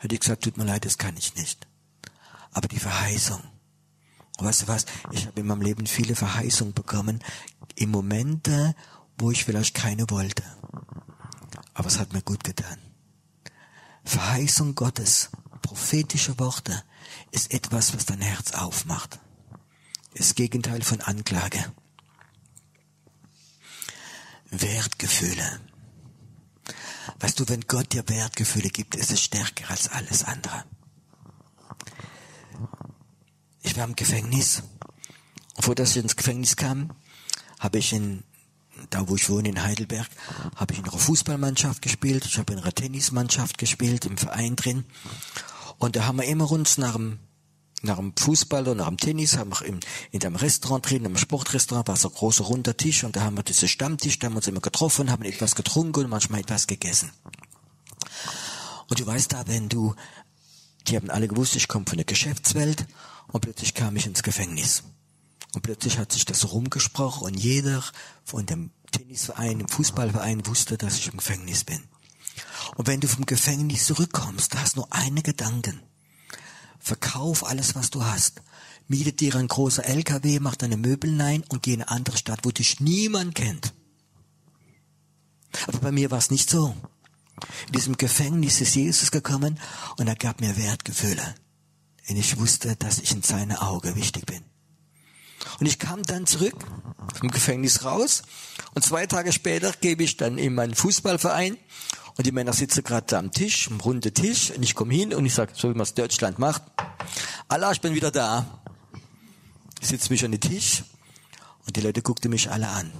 [0.00, 1.66] Hätte ich gesagt, tut mir leid, das kann ich nicht.
[2.52, 3.42] Aber die Verheißung.
[4.36, 4.84] Weißt du was?
[5.12, 7.24] Ich habe in meinem Leben viele Verheißungen bekommen,
[7.74, 8.76] im Momente,
[9.16, 10.42] wo ich vielleicht keine wollte.
[11.72, 12.85] Aber es hat mir gut getan.
[14.06, 15.30] Verheißung Gottes,
[15.62, 16.82] prophetische Worte,
[17.32, 19.18] ist etwas, was dein Herz aufmacht.
[20.14, 21.72] Ist Gegenteil von Anklage.
[24.50, 25.60] Wertgefühle.
[27.18, 30.64] Weißt du, wenn Gott dir Wertgefühle gibt, ist es stärker als alles andere.
[33.62, 34.62] Ich war im Gefängnis.
[35.56, 36.94] Bevor dass ich ins Gefängnis kam,
[37.58, 38.22] habe ich in
[38.90, 40.08] da wo ich wohne in Heidelberg,
[40.54, 44.84] habe ich in einer Fußballmannschaft gespielt, ich habe in einer Tennismannschaft gespielt, im Verein drin.
[45.78, 47.18] Und da haben wir immer uns nach dem,
[47.82, 51.16] nach dem Fußball oder nach dem Tennis, haben wir in, in einem Restaurant drin, im
[51.16, 54.34] Sportrestaurant, war so ein großer runder Tisch und da haben wir diesen Stammtisch, da haben
[54.34, 57.10] wir uns immer getroffen, haben etwas getrunken und manchmal etwas gegessen.
[58.88, 59.94] Und du weißt da, wenn du,
[60.86, 62.86] die haben alle gewusst, ich komme von der Geschäftswelt
[63.28, 64.84] und plötzlich kam ich ins Gefängnis.
[65.56, 67.82] Und plötzlich hat sich das rumgesprochen und jeder
[68.24, 71.82] von dem Tennisverein, dem Fußballverein wusste, dass ich im Gefängnis bin.
[72.76, 75.80] Und wenn du vom Gefängnis zurückkommst, da hast nur einen Gedanken.
[76.78, 78.42] Verkauf alles, was du hast.
[78.86, 82.40] Miete dir ein großer LKW, mach deine Möbel hinein und geh in eine andere Stadt,
[82.42, 83.72] wo dich niemand kennt.
[85.68, 86.76] Aber bei mir war es nicht so.
[87.68, 89.58] In diesem Gefängnis ist Jesus gekommen
[89.96, 91.34] und er gab mir Wertgefühle.
[92.10, 94.44] Und ich wusste, dass ich in seine Augen wichtig bin.
[95.60, 96.54] Und ich kam dann zurück
[97.14, 98.22] vom Gefängnis raus
[98.74, 101.56] und zwei Tage später gebe ich dann in meinen Fußballverein
[102.16, 105.12] Und die Männer sitzen gerade da am Tisch, am runden Tisch, und ich komme hin
[105.14, 106.62] und ich sage, so wie man es Deutschland macht,
[107.48, 108.62] Allah, ich bin wieder da.
[109.80, 110.82] Ich sitze mich an den Tisch
[111.66, 112.90] und die Leute guckten mich alle an.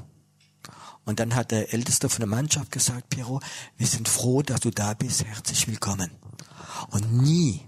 [1.04, 3.40] Und dann hat der Älteste von der Mannschaft gesagt, Piero,
[3.76, 6.10] wir sind froh, dass du da bist, herzlich willkommen.
[6.90, 7.62] Und nie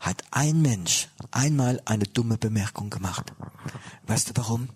[0.00, 3.32] hat ein Mensch einmal eine dumme Bemerkung gemacht.
[4.06, 4.68] Weißt du warum?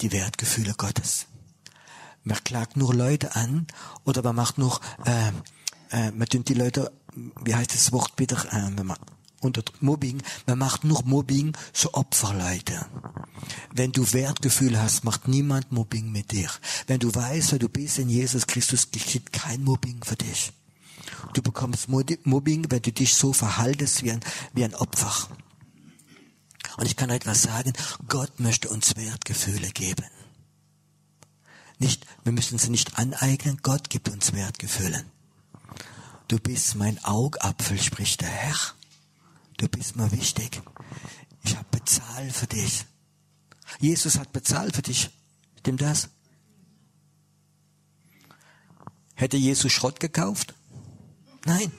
[0.00, 1.26] Die Wertgefühle Gottes.
[2.24, 3.66] Man klagt nur Leute an
[4.04, 5.32] oder man macht nur, äh,
[5.90, 8.70] äh, man tut die Leute, wie heißt das Wort bitte, äh,
[9.40, 12.86] unter Mobbing, man macht nur Mobbing zu Opferleute.
[13.72, 16.50] Wenn du Wertgefühl hast, macht niemand Mobbing mit dir.
[16.86, 20.52] Wenn du weißt, wer du bist in Jesus Christus, geschieht kein Mobbing für dich.
[21.32, 24.20] Du bekommst Mobbing, wenn du dich so verhaltest wie ein,
[24.52, 25.28] wie ein Opfer.
[26.76, 27.72] Und ich kann etwas sagen,
[28.08, 30.06] Gott möchte uns Wertgefühle geben.
[31.78, 35.04] Nicht, wir müssen sie nicht aneignen, Gott gibt uns Wertgefühle.
[36.28, 38.56] Du bist mein Augapfel, spricht der Herr.
[39.56, 40.60] Du bist mir wichtig.
[41.42, 42.84] Ich habe bezahlt für dich.
[43.80, 45.10] Jesus hat bezahlt für dich.
[45.58, 46.10] Stimmt das?
[49.14, 50.54] Hätte Jesus Schrott gekauft?
[51.48, 51.72] Nein.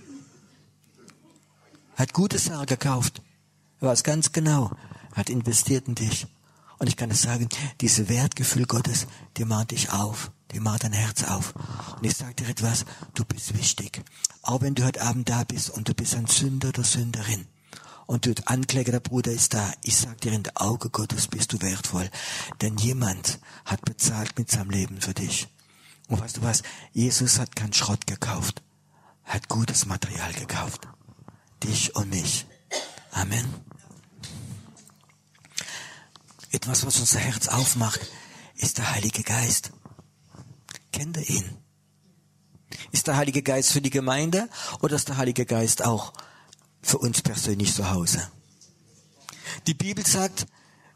[1.95, 3.21] Hat gute Sachen gekauft.
[3.79, 4.71] Er weiß ganz genau.
[5.13, 6.25] Hat investiert in dich.
[6.79, 7.47] Und ich kann es sagen,
[7.79, 9.05] diese Wertgefühl Gottes,
[9.37, 10.31] die mahnt dich auf.
[10.53, 11.53] Die macht dein Herz auf.
[11.97, 14.01] Und ich sage dir etwas, du bist wichtig.
[14.41, 17.45] Auch wenn du heute Abend da bist und du bist ein Sünder oder Sünderin.
[18.07, 19.71] Und du Ankläger, der Bruder ist da.
[19.83, 22.09] Ich sag dir, in der Auge Gottes bist du wertvoll.
[22.61, 25.47] Denn jemand hat bezahlt mit seinem Leben für dich.
[26.07, 26.63] Und weißt du was?
[26.91, 28.63] Jesus hat keinen Schrott gekauft
[29.29, 30.87] hat gutes Material gekauft.
[31.63, 32.45] Dich und mich.
[33.11, 33.45] Amen.
[36.51, 38.01] Etwas, was unser Herz aufmacht,
[38.55, 39.71] ist der Heilige Geist.
[40.91, 41.57] Kennt ihr ihn?
[42.91, 44.49] Ist der Heilige Geist für die Gemeinde
[44.81, 46.13] oder ist der Heilige Geist auch
[46.81, 48.31] für uns persönlich zu Hause?
[49.67, 50.47] Die Bibel sagt,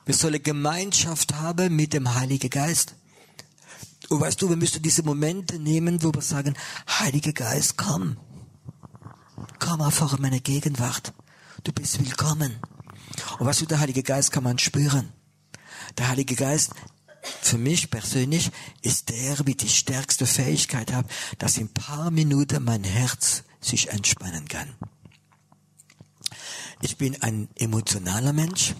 [0.06, 2.96] wir sollen Gemeinschaft haben mit dem Heiligen Geist.
[4.10, 6.56] Und weißt du, wir müssen diese Momente nehmen, wo wir sagen,
[6.88, 8.18] Heiliger Geist, komm.
[9.66, 11.14] Komm einfach in meine Gegenwart.
[11.64, 12.60] Du bist willkommen.
[13.40, 15.14] Und was du, der Heilige Geist kann man spüren.
[15.98, 16.74] Der Heilige Geist,
[17.42, 21.06] für mich persönlich, ist der, wie die stärkste Fähigkeit hat,
[21.38, 24.76] dass in paar Minuten mein Herz sich entspannen kann.
[26.82, 28.76] Ich bin ein emotionaler Mensch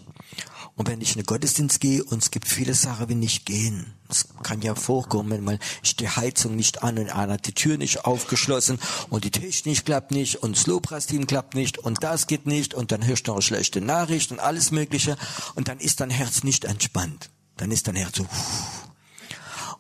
[0.76, 3.94] und wenn ich in den Gottesdienst gehe und es gibt viele Sachen, die nicht gehen.
[4.10, 5.60] Es kann ja vorkommen, wenn man
[6.00, 10.12] die Heizung nicht an und einer hat die Tür nicht aufgeschlossen und die Technik klappt
[10.12, 13.38] nicht und das Lobpreisteam klappt nicht und das geht nicht und dann hörst du noch
[13.38, 15.16] eine schlechte Nachricht und alles mögliche
[15.54, 17.30] und dann ist dein Herz nicht entspannt.
[17.58, 18.28] Dann ist dein Herz so.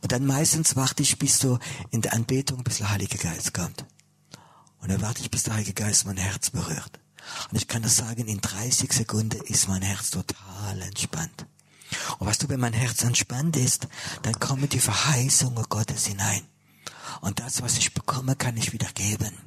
[0.02, 1.58] Und dann meistens warte ich bis so
[1.90, 3.86] in der Anbetung, bis der Heilige Geist kommt.
[4.82, 7.00] Und dann warte ich, bis der Heilige Geist mein Herz berührt.
[7.52, 11.46] Und ich kann das sagen, in 30 Sekunden ist mein Herz total entspannt.
[12.20, 13.88] Und weißt du, wenn mein Herz entspannt ist,
[14.24, 16.42] dann kommen die Verheißungen Gottes hinein.
[17.22, 19.38] Und das, was ich bekomme, kann ich wieder geben.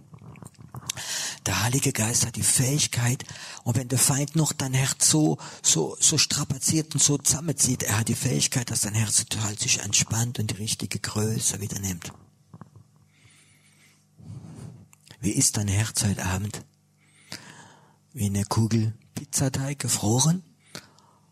[1.45, 3.25] Der Heilige Geist hat die Fähigkeit,
[3.63, 7.99] und wenn der Feind noch dein Herz so, so, so strapaziert und so zusammenzieht, er
[7.99, 12.13] hat die Fähigkeit, dass dein Herz total sich entspannt und die richtige Größe wieder nimmt.
[15.21, 16.65] Wie ist dein Herz heute Abend?
[18.17, 20.43] Wie eine Kugel Pizzateig gefroren?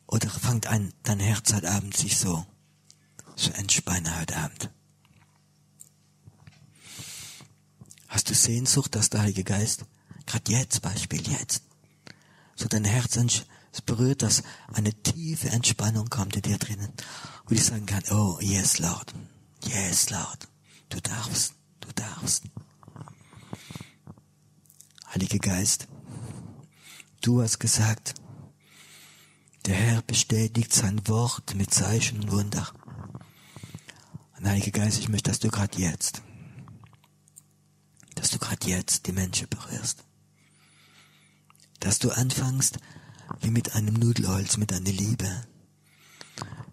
[0.07, 2.45] Oder fängt an, dein Herz heute Abend sich so
[3.37, 4.71] zu entspannen heute Abend?
[8.07, 9.87] Hast du Sehnsucht, dass der Heilige Geist,
[10.27, 11.63] gerade jetzt, Beispiel jetzt,
[12.55, 13.19] so dein Herz
[13.87, 16.93] berührt, dass eine tiefe Entspannung kommt in dir drinnen,
[17.47, 19.15] wo ich sagen kann, oh, yes, Lord,
[19.65, 20.49] yes, Lord,
[20.91, 22.45] du darfst, du darfst.
[25.15, 25.89] Heiliger Geist,
[27.25, 28.13] Du hast gesagt,
[29.65, 32.71] der Herr bestätigt sein Wort mit Zeichen und Wunder.
[34.37, 36.21] Und Heiliger Geist, ich möchte, dass du gerade jetzt,
[38.15, 40.05] dass du gerade jetzt die Menschen berührst.
[41.81, 42.77] Dass du anfängst,
[43.41, 45.47] wie mit einem Nudelholz, mit einer Liebe,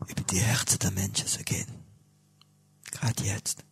[0.06, 1.72] über die Herzen der Menschen zu gehen.
[2.92, 3.64] Gerade jetzt.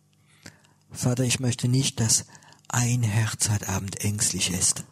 [0.90, 2.24] Vater, ich möchte nicht, dass
[2.68, 4.86] ein Herz heute Abend ängstlich ist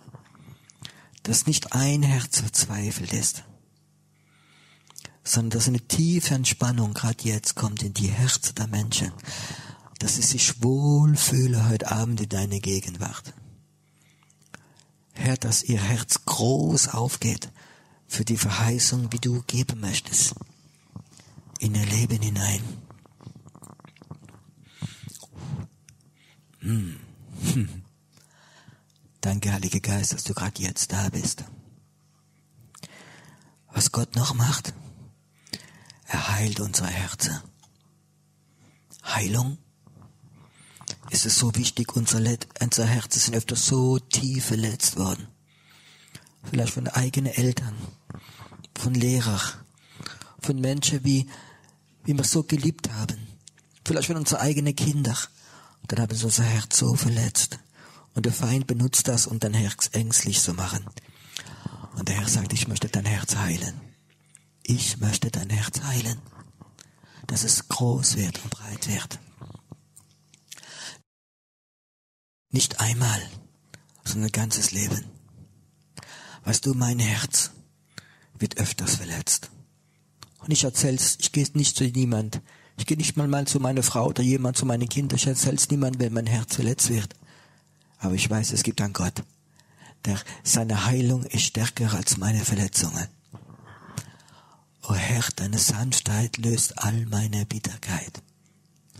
[1.28, 3.44] dass nicht ein Herz verzweifelt ist,
[5.22, 9.12] sondern dass eine tiefe Entspannung gerade jetzt kommt in die Herzen der Menschen,
[9.98, 13.34] dass sie sich wohlfühlen heute Abend in deine Gegenwart.
[15.12, 17.52] Herr, dass ihr Herz groß aufgeht
[18.06, 20.34] für die Verheißung, wie du geben möchtest,
[21.58, 22.62] in ihr Leben hinein.
[26.60, 26.98] Hm.
[29.20, 31.44] Danke, Heiliger Geist, dass du gerade jetzt da bist.
[33.72, 34.72] Was Gott noch macht,
[36.06, 37.40] er heilt unsere Herzen.
[39.04, 39.58] Heilung
[41.10, 45.26] ist es so wichtig, unser, Let unser Herzen sind öfter so tief verletzt worden.
[46.44, 47.74] Vielleicht von eigenen Eltern,
[48.76, 49.40] von Lehrern,
[50.40, 51.28] von Menschen, wie,
[52.04, 53.18] wie wir so geliebt haben.
[53.84, 55.16] Vielleicht von unseren eigenen Kindern.
[55.88, 57.58] Dann haben sie unser Herz so verletzt.
[58.18, 60.84] Und der Feind benutzt das, um dein Herz ängstlich zu machen.
[61.94, 63.80] Und der Herr sagt, ich möchte dein Herz heilen.
[64.64, 66.20] Ich möchte dein Herz heilen,
[67.28, 69.20] dass es groß wird und breit wird.
[72.50, 73.22] Nicht einmal,
[74.02, 75.04] sondern ein ganzes Leben.
[76.42, 77.52] Weißt du, mein Herz
[78.36, 79.52] wird öfters verletzt.
[80.38, 82.42] Und ich erzähl's, ich gehe nicht zu niemand.
[82.78, 85.18] Ich gehe nicht mal mal zu meiner Frau oder jemand zu meinen Kindern.
[85.18, 87.14] Ich erzähl's niemand, wenn mein Herz verletzt wird.
[87.98, 89.24] Aber ich weiß, es gibt einen Gott,
[90.04, 93.08] der seine Heilung ist stärker als meine Verletzungen.
[94.88, 98.22] O Herr, deine Sanftheit löst all meine Bitterkeit.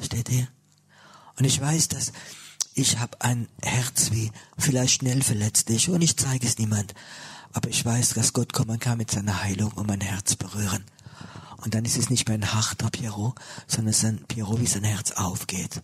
[0.02, 0.48] Steht ihr?
[1.38, 2.12] Und ich weiß, dass
[2.74, 6.94] ich habe ein Herz wie vielleicht schnell verletzt dich und ich zeige es niemand.
[7.52, 10.84] Aber ich weiß, dass Gott kommen kann mit seiner Heilung und mein Herz berühren.
[11.56, 13.34] Und dann ist es nicht mehr ein harter Pierrot,
[13.66, 15.82] sondern es ist ein Pierrot, wie sein Herz aufgeht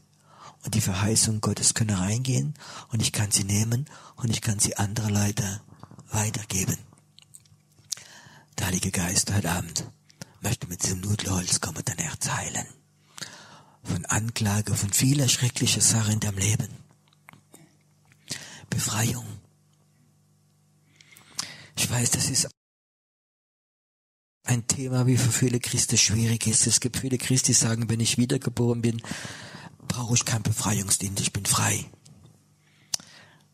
[0.65, 2.55] und die Verheißung Gottes können reingehen
[2.89, 5.61] und ich kann sie nehmen und ich kann sie andere Leute
[6.11, 6.79] weitergeben.
[8.59, 9.85] Der Heilige Geist heute Abend
[10.41, 12.67] möchte mit diesem Nudelholz kommen und dein Herz heilen.
[13.83, 16.69] Von Anklage, von vieler schrecklicher Sachen in deinem Leben.
[18.71, 19.27] Befreiung.
[21.77, 22.49] Ich weiß, das ist
[24.45, 26.67] ein Thema, wie für viele Christen schwierig ist.
[26.67, 29.03] Es gibt viele Christen, die sagen, wenn ich wiedergeboren bin,
[29.95, 31.87] brauche ich keinen Befreiungsdienst, ich bin frei.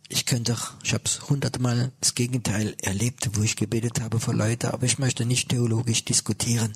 [0.08, 4.72] Ich könnte, ich habe es hundertmal das Gegenteil erlebt, wo ich gebetet habe vor Leute,
[4.72, 6.72] aber ich möchte nicht theologisch diskutieren.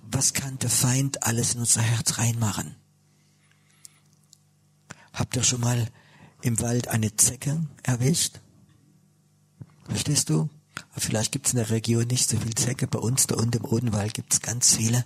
[0.00, 2.76] Was kann der Feind alles in unser Herz reinmachen?
[5.12, 5.88] Habt ihr schon mal
[6.42, 8.38] im Wald eine Zecke erwischt?
[9.88, 10.48] Verstehst du?
[10.96, 12.86] Vielleicht gibt es in der Region nicht so viel Zecke.
[12.86, 15.04] Bei uns da unten im Odenwald gibt es ganz viele.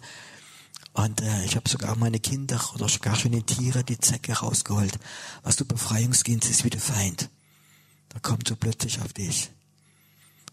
[0.98, 4.98] Und äh, ich habe sogar meine Kinder oder sogar schon die Tiere die Zecke rausgeholt.
[5.44, 7.30] Was du Befreiungsdienst ist wie der Feind.
[8.08, 9.52] Da kommt so plötzlich auf dich.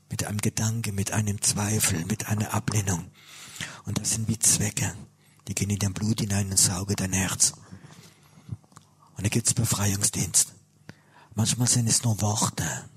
[0.08, 3.10] Mit einem Gedanke, mit einem Zweifel, mit einer Ablehnung.
[3.86, 4.94] Und das sind wie Zwecke.
[5.48, 7.54] Die gehen in dein Blut hinein und saugen dein Herz.
[9.18, 10.54] Und da gibt's Befreiungsdienst.
[11.34, 12.88] Manchmal sind es nur Worte,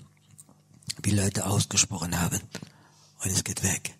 [1.01, 2.41] wie Leute ausgesprochen haben.
[3.23, 3.98] Und es geht weg.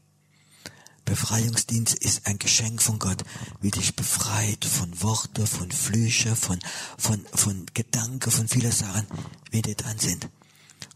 [1.19, 3.25] Befreiungsdienst ist ein Geschenk von Gott,
[3.59, 6.59] wie dich befreit von Worte, von Flüche, von,
[6.97, 9.05] von, von Gedanken, von vielen Sachen,
[9.51, 10.29] wie die dran sind.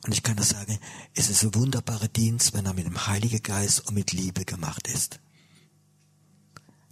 [0.06, 0.80] Und ich kann das sagen,
[1.14, 4.88] es ist ein wunderbarer Dienst, wenn er mit dem Heiligen Geist und mit Liebe gemacht
[4.88, 5.20] ist.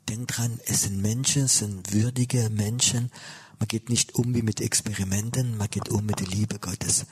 [0.10, 3.12] Denk dran, es sind Menschen, es sind würdige Menschen.
[3.60, 7.06] Man geht nicht um wie mit Experimenten, man geht um mit der Liebe Gottes.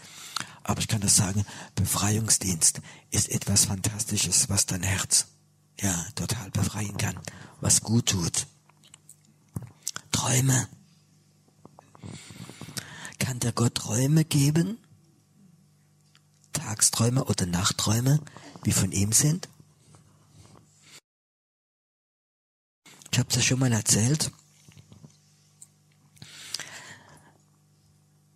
[0.64, 5.26] Aber ich kann das sagen, Befreiungsdienst ist etwas Fantastisches, was dein Herz
[5.82, 7.18] ja, total befreien kann,
[7.62, 8.48] was gut tut.
[10.12, 10.68] Träume.
[13.20, 14.78] Kann der Gott Träume geben?
[16.54, 18.20] Tagsträume oder Nachtträume,
[18.64, 19.48] wie von ihm sind?
[23.12, 24.32] Ich habe es ja schon mal erzählt,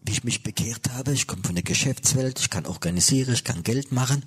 [0.02, 1.14] wie ich mich bekehrt habe.
[1.14, 4.26] Ich komme von der Geschäftswelt, ich kann organisieren, ich kann Geld machen.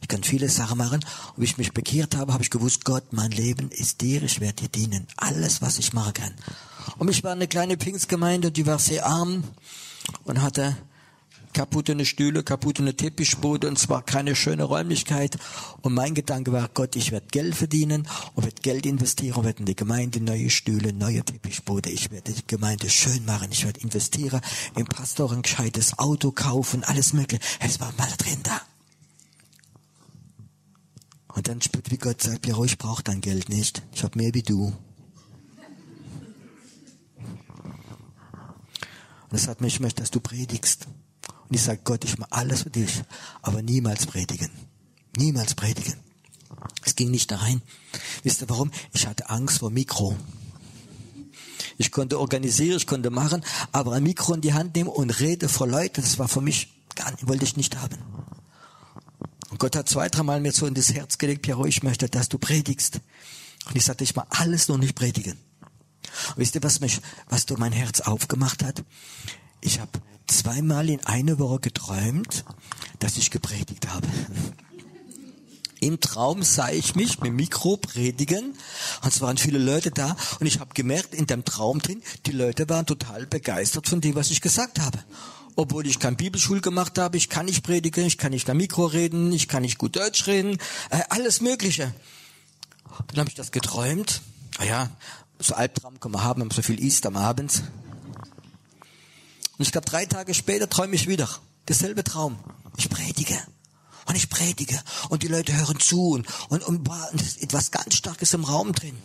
[0.00, 1.00] Ich kann viele Sachen machen.
[1.36, 4.40] Und wie ich mich bekehrt habe, habe ich gewusst, Gott, mein Leben ist dir, ich
[4.40, 5.06] werde dir dienen.
[5.16, 6.34] Alles, was ich machen kann.
[6.98, 9.44] Und ich war eine kleine Pfingstgemeinde, die war sehr arm
[10.24, 10.76] und hatte
[11.54, 15.38] kaputte Stühle, kaputte Teppichboote und zwar keine schöne Räumlichkeit.
[15.80, 19.60] Und mein Gedanke war, Gott, ich werde Geld verdienen und werde Geld investieren und werde
[19.60, 21.88] in die Gemeinde neue Stühle, neue Teppichboote.
[21.88, 23.48] Ich werde die Gemeinde schön machen.
[23.50, 24.40] Ich werde investieren
[24.76, 27.42] im Pastor ein gescheites Auto kaufen, alles mögliche.
[27.60, 28.60] Es war mal drin da.
[31.34, 33.82] Und dann spürt, wie Gott sagt, ja, ich brauche dein Geld nicht.
[33.92, 34.72] Ich habe mehr wie du.
[39.28, 40.86] Und er sagt mir, ich möchte, dass du predigst.
[41.48, 43.02] Und ich sage, Gott, ich mache alles für dich,
[43.42, 44.50] aber niemals predigen.
[45.16, 45.94] Niemals predigen.
[46.84, 47.62] Es ging nicht da rein.
[48.22, 48.70] Wisst ihr warum?
[48.92, 50.16] Ich hatte Angst vor Mikro.
[51.78, 55.48] Ich konnte organisieren, ich konnte machen, aber ein Mikro in die Hand nehmen und rede
[55.48, 57.98] vor Leuten, das war für mich gar nicht, wollte ich nicht haben.
[59.64, 62.36] Gott hat zwei, dreimal mir so in das Herz gelegt, Piero, ich möchte, dass du
[62.36, 63.00] predigst.
[63.64, 65.38] Und ich sagte, ich mal alles nur nicht predigen.
[66.28, 67.00] Und wisst ihr, was mich,
[67.30, 68.84] was du mein Herz aufgemacht hat?
[69.62, 69.90] Ich habe
[70.26, 72.44] zweimal in einer Woche geträumt,
[72.98, 74.06] dass ich gepredigt habe.
[75.80, 78.58] Im Traum sah ich mich mit Mikro predigen
[79.02, 82.32] und es waren viele Leute da und ich habe gemerkt in dem Traum drin, die
[82.32, 84.98] Leute waren total begeistert von dem, was ich gesagt habe.
[85.56, 88.86] Obwohl ich kein Bibelschul gemacht habe, ich kann nicht predigen, ich kann nicht am Mikro
[88.86, 90.58] reden, ich kann nicht gut Deutsch reden,
[90.90, 91.94] äh, alles Mögliche.
[93.08, 94.22] Dann habe ich das geträumt.
[94.58, 94.90] Naja,
[95.38, 97.62] so Albtraum kann man haben, man so viel isst am Abend.
[99.56, 101.28] Und ich glaube, drei Tage später träume ich wieder.
[101.68, 102.38] Derselbe Traum.
[102.76, 103.40] Ich predige.
[104.06, 104.80] Und ich predige.
[105.08, 106.10] Und die Leute hören zu.
[106.10, 108.96] Und, und, und, und etwas ganz Starkes im Raum drin.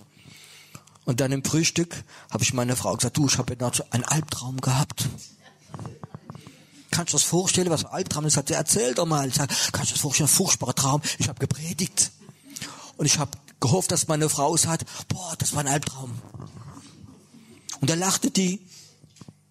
[1.05, 4.59] Und dann im Frühstück habe ich meiner Frau gesagt, du, ich habe noch einen Albtraum
[4.61, 5.07] gehabt.
[6.91, 8.37] Kannst du das vorstellen, was ein Albtraum ist?
[8.37, 9.31] Hat sie erzählt doch mal.
[9.31, 11.01] Sag, kannst du das vorstellen, furchtbarer Traum?
[11.17, 12.11] Ich habe gepredigt.
[12.97, 16.11] Und ich habe gehofft, dass meine Frau sagt, boah, das war ein Albtraum.
[17.81, 18.65] Und da lachte die.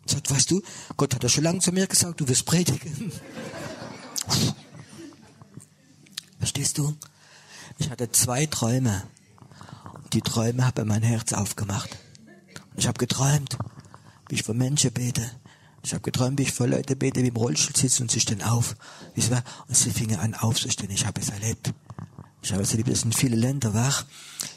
[0.07, 0.63] Sagt, weißt du,
[0.97, 3.13] Gott hat ja schon lange zu mir gesagt, du wirst predigen.
[6.39, 6.97] Verstehst du?
[7.79, 9.05] Ich hatte zwei Träume.
[10.13, 11.91] Die Träume haben mein Herz aufgemacht.
[12.77, 13.59] Ich habe geträumt,
[14.29, 15.31] wie ich für Menschen bete.
[15.89, 18.43] Ich habe geträumt, wie ich für Leute bete, wie im Rollstuhl sitzen und sie stehen
[18.43, 18.77] auf.
[19.17, 20.91] Und sie fingen an aufzustehen.
[20.91, 21.73] Ich habe es erlebt.
[22.43, 24.05] Ich habe es erlebt, es sind viele Länder wach.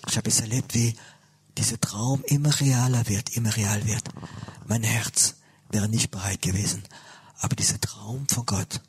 [0.10, 0.94] Ich habe es erlebt, wie
[1.58, 4.04] dieser Traum immer realer wird, immer real wird.
[4.68, 5.36] Mein Herz
[5.70, 6.84] wäre nicht bereit gewesen.
[7.40, 8.82] Aber dieser Traum von Gott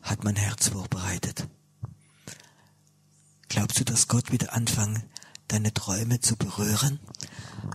[0.00, 1.48] hat mein Herz vorbereitet.
[3.50, 5.02] Glaubst du, dass Gott wieder anfangen,
[5.48, 6.98] deine Träume zu berühren?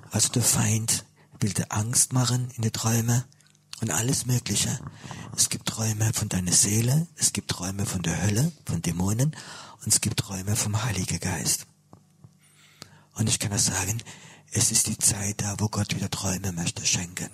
[0.09, 1.05] Also der Feind
[1.39, 3.23] will dir Angst machen in die Träume
[3.81, 4.79] und alles Mögliche.
[5.35, 9.35] Es gibt Träume von deiner Seele, es gibt Träume von der Hölle, von Dämonen
[9.83, 11.67] und es gibt Träume vom Heiligen Geist.
[13.13, 14.01] Und ich kann das sagen,
[14.51, 17.29] es ist die Zeit da, wo Gott wieder Träume möchte schenken.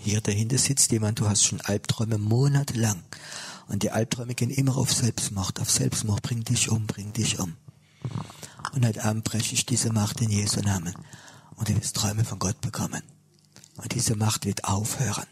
[0.00, 3.02] Hier dahinter sitzt jemand, du hast schon Albträume monatelang.
[3.66, 7.56] Und die Albträume gehen immer auf Selbstmord, auf Selbstmord, bring dich um, bring dich um.
[8.72, 10.94] Und heute Abend breche ich diese Macht in Jesu Namen.
[11.56, 13.02] Und du wirst Träume von Gott bekommen.
[13.76, 15.26] Und diese Macht wird aufhören.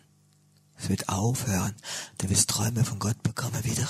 [0.77, 1.74] Es wird aufhören.
[2.18, 3.89] Du wirst Träume von Gott bekommen wieder.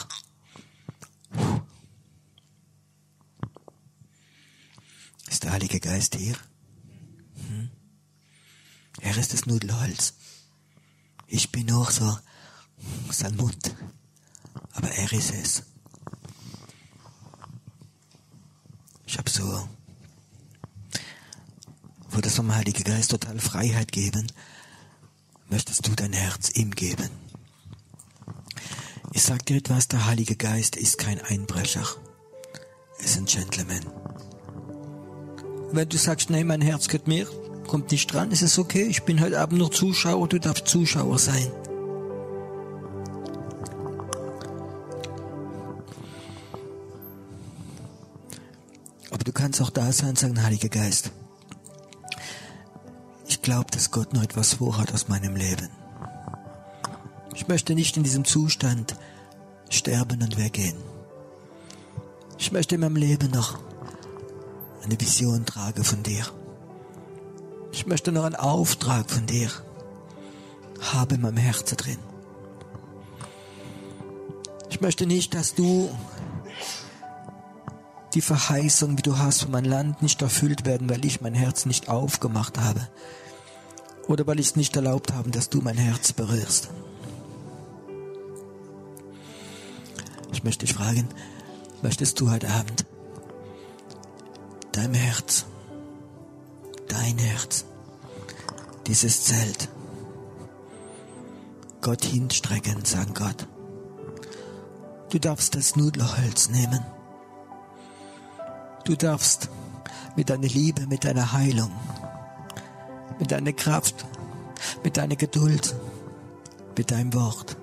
[5.28, 6.36] Ist der Heilige Geist hier?
[7.48, 7.70] Hm?
[9.00, 10.14] Er ist das Nudelholz.
[11.26, 12.18] Ich bin nur so
[13.10, 13.74] sein Mund.
[14.72, 15.62] Aber er ist es.
[19.06, 19.68] Ich habe so,
[22.10, 24.26] wo das vom Heiligen Geist total Freiheit geben,
[25.48, 27.10] möchtest du dein Herz ihm geben.
[29.12, 31.86] Ich sag dir etwas, der Heilige Geist ist kein Einbrecher.
[32.98, 33.86] Er ist ein Gentleman.
[35.72, 37.26] Wenn du sagst, nein, mein Herz gehört mir,
[37.66, 38.84] kommt nicht dran, ist es okay.
[38.84, 41.50] Ich bin heute Abend nur Zuschauer, du darfst Zuschauer sein.
[49.26, 51.10] Du kannst auch da sein und sagen, Heiliger Geist,
[53.26, 55.68] ich glaube, dass Gott noch etwas vorhat aus meinem Leben.
[57.34, 58.96] Ich möchte nicht in diesem Zustand
[59.68, 60.76] sterben und weggehen.
[62.38, 63.58] Ich möchte in meinem Leben noch
[64.84, 66.24] eine Vision tragen von dir.
[67.72, 69.50] Ich möchte noch einen Auftrag von dir
[70.92, 71.98] haben in meinem Herzen drin.
[74.70, 75.90] Ich möchte nicht, dass du
[78.16, 81.66] die Verheißung, wie du hast für mein Land, nicht erfüllt werden, weil ich mein Herz
[81.66, 82.80] nicht aufgemacht habe.
[84.08, 86.70] Oder weil ich es nicht erlaubt habe, dass du mein Herz berührst.
[90.32, 91.10] Ich möchte dich fragen,
[91.82, 92.86] möchtest du heute Abend
[94.72, 95.44] dein Herz,
[96.88, 97.66] dein Herz,
[98.86, 99.68] dieses Zelt,
[101.82, 103.46] Gott hinstrecken, sagen Gott.
[105.10, 106.80] Du darfst das Nudelholz nehmen.
[108.86, 109.50] Du darfst
[110.14, 111.72] mit deiner Liebe, mit deiner Heilung,
[113.18, 114.06] mit deiner Kraft,
[114.84, 115.74] mit deiner Geduld,
[116.78, 117.56] mit deinem Wort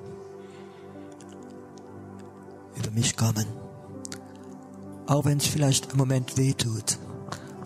[2.76, 3.46] über mich kommen.
[5.08, 6.98] Auch wenn es vielleicht im Moment weh tut.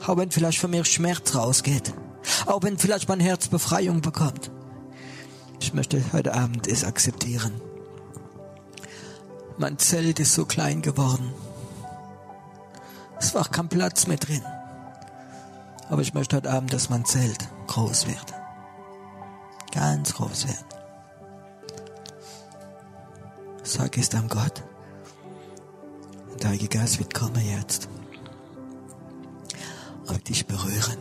[0.06, 1.96] Auch wenn vielleicht von mir Schmerz rausgeht.
[2.46, 4.52] Auch wenn vielleicht mein Herz Befreiung bekommt.
[5.60, 7.60] Ich möchte heute Abend es akzeptieren.
[9.58, 11.34] Mein Zelt ist so klein geworden.
[13.20, 14.44] Es war kein Platz mehr drin.
[15.90, 18.34] Aber ich möchte heute Abend, dass mein Zelt groß wird.
[19.72, 20.66] Ganz groß wird.
[23.64, 24.64] Sag es dann Gott.
[26.42, 27.90] Der Heilige Geist wird kommen jetzt.
[30.08, 30.98] Und dich berühren.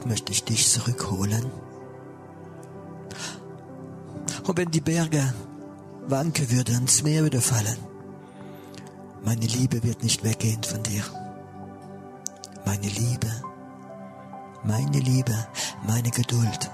[0.00, 1.44] Huld möchte ich dich zurückholen.
[4.46, 5.34] Und wenn die Berge
[6.06, 7.76] wanken würden, ins Meer würde fallen,
[9.22, 11.02] meine Liebe wird nicht weggehen von dir.
[12.64, 13.30] Meine Liebe,
[14.64, 15.46] meine Liebe,
[15.86, 16.70] meine Geduld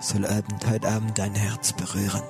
[0.00, 0.28] soll
[0.68, 2.22] heute Abend dein Herz berühren.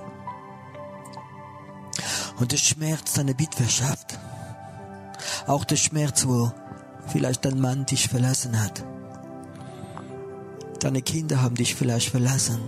[2.39, 4.19] Und der Schmerz deiner Witwerschaft,
[5.47, 6.53] auch der Schmerz, wo
[7.09, 8.85] vielleicht dein Mann dich verlassen hat.
[10.83, 12.59] Deine Kinder haben dich vielleicht verlassen.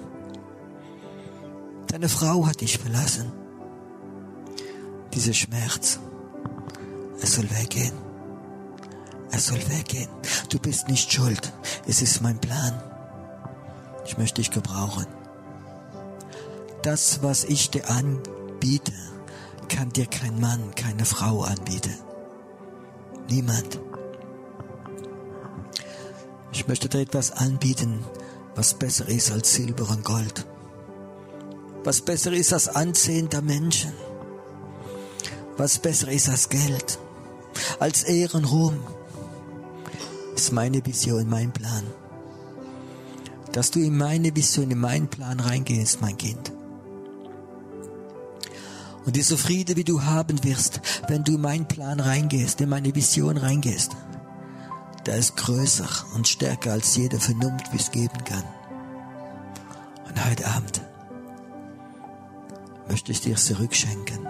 [1.89, 3.33] Deine Frau hat dich verlassen.
[5.13, 5.99] Dieser Schmerz,
[7.21, 7.93] es soll weggehen.
[9.33, 10.09] Es soll weggehen.
[10.49, 11.53] Du bist nicht schuld.
[11.89, 12.81] Es ist mein Plan.
[14.07, 15.07] Ich möchte dich gebrauchen.
[16.83, 18.93] Das, was ich dir anbiete,
[19.69, 21.99] kann dir kein Mann, keine Frau anbieten.
[23.29, 23.81] Niemand.
[26.65, 28.03] Ich möchte dir etwas anbieten,
[28.55, 30.47] was besser ist als Silber und Gold.
[31.85, 33.93] Was besser ist als Ansehen der Menschen.
[35.59, 36.99] Was besser ist als Geld.
[37.81, 38.79] Als Ehren, Ruhm.
[40.35, 41.85] Ist meine Vision, mein Plan.
[43.53, 46.51] Dass du in meine Vision, in meinen Plan reingehst, mein Kind.
[49.05, 52.95] Und dieser Friede, wie du haben wirst, wenn du in meinen Plan reingehst, in meine
[52.95, 53.91] Vision reingehst,
[55.07, 58.45] der ist größer und stärker als jede Vernunft, wie es geben kann.
[60.09, 60.81] Und heute Abend
[62.89, 64.27] möchte ich dir zurückschenken.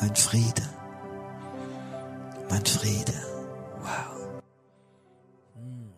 [0.00, 0.62] Mein Friede.
[2.48, 3.14] Mein Friede.
[3.80, 4.40] Wow.
[5.54, 5.92] Hm.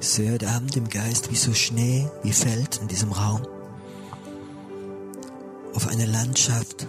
[0.00, 3.42] Ich sehe heute Abend im Geist, wie so Schnee, wie fällt in diesem Raum.
[5.74, 6.86] Auf eine Landschaft,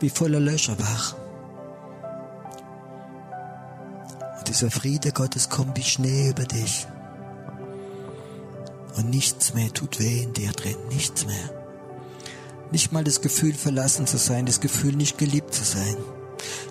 [0.00, 1.23] wie voller Löcher war.
[4.44, 6.86] Dieser Friede Gottes kommt wie Schnee über dich.
[8.96, 11.64] Und nichts mehr tut weh in dir drin, nichts mehr.
[12.70, 15.96] Nicht mal das Gefühl verlassen zu sein, das Gefühl nicht geliebt zu sein,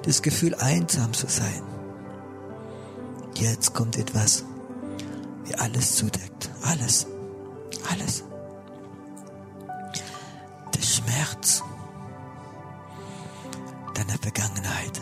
[0.05, 1.61] das Gefühl einsam zu sein.
[3.35, 4.43] Jetzt kommt etwas,
[5.45, 7.07] wie alles zudeckt, alles,
[7.89, 8.23] alles.
[10.73, 11.63] Der Schmerz
[13.95, 15.01] deiner Vergangenheit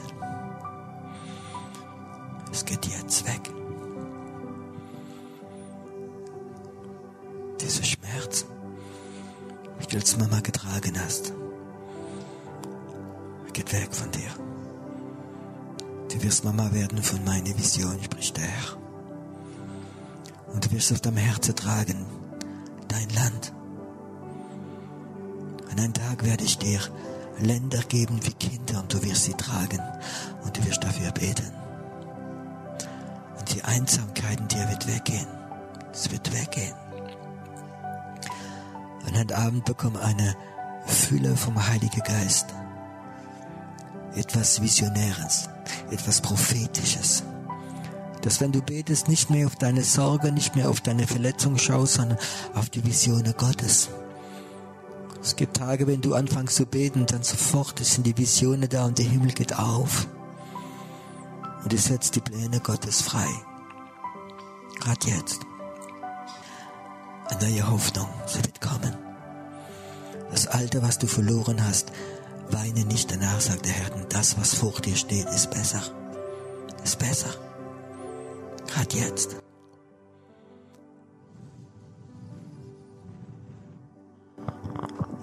[10.01, 11.31] als Mama getragen hast,
[13.53, 14.31] geht weg von dir.
[16.11, 18.77] Du wirst Mama werden von meiner Vision, spricht der Herr.
[20.53, 22.05] Und du wirst auf deinem Herzen tragen,
[22.87, 23.53] dein Land.
[25.69, 26.79] An einem Tag werde ich dir
[27.39, 29.81] Länder geben wie Kinder und du wirst sie tragen
[30.43, 31.51] und du wirst dafür beten
[33.53, 35.27] die Einsamkeit in dir wird weggehen.
[35.91, 36.80] Es wird weggehen.
[39.05, 40.35] Und heute Abend bekomm eine
[40.85, 42.47] Fülle vom Heiligen Geist.
[44.15, 45.49] Etwas Visionäres,
[45.89, 47.23] etwas Prophetisches.
[48.21, 51.95] Dass wenn du betest, nicht mehr auf deine Sorge, nicht mehr auf deine Verletzung schaust,
[51.95, 52.19] sondern
[52.53, 53.89] auf die Visionen Gottes.
[55.21, 58.97] Es gibt Tage, wenn du anfängst zu beten, dann sofort sind die Visionen da und
[58.97, 60.07] der Himmel geht auf
[61.63, 63.27] und es setzt die Pläne Gottes frei.
[64.79, 65.50] Gerade jetzt.
[67.31, 68.95] Eine neue Hoffnung, sie wird kommen.
[70.29, 71.91] Das Alte, was du verloren hast,
[72.49, 75.81] weine nicht danach, sagt der Herr, denn das, was vor dir steht, ist besser.
[76.83, 77.29] Ist besser.
[78.67, 79.37] Gerade jetzt.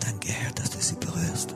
[0.01, 1.55] Danke, Herr, dass du sie berührst.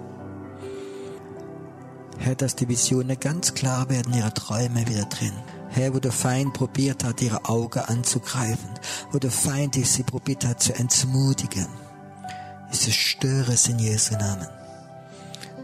[2.19, 5.33] Herr, dass die Visionen ganz klar werden, ihre Träume wieder drin.
[5.73, 8.69] Herr, wo der Feind probiert hat, ihre Augen anzugreifen,
[9.11, 11.67] wo der Feind sie probiert hat zu entmutigen.
[12.71, 14.49] Ich zerstöre es in Jesu Namen.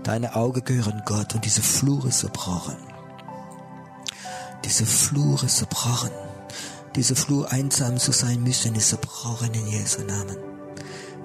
[0.05, 2.77] Deine Augen gehören Gott und diese Flur ist zerbrochen.
[4.65, 6.11] Diese Flur ist zerbrochen.
[6.97, 10.39] Diese Flur einsam zu sein müssen ist zerbrochen in Jesu Namen.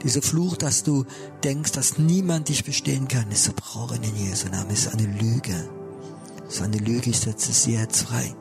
[0.03, 1.05] Diese Fluch, dass du
[1.45, 4.71] denkst, dass niemand dich verstehen kann, ist zerbrochen in Jesu Namen.
[4.71, 5.69] Ist eine Lüge.
[6.49, 8.35] Ist eine Lüge, ich setze sie jetzt frei.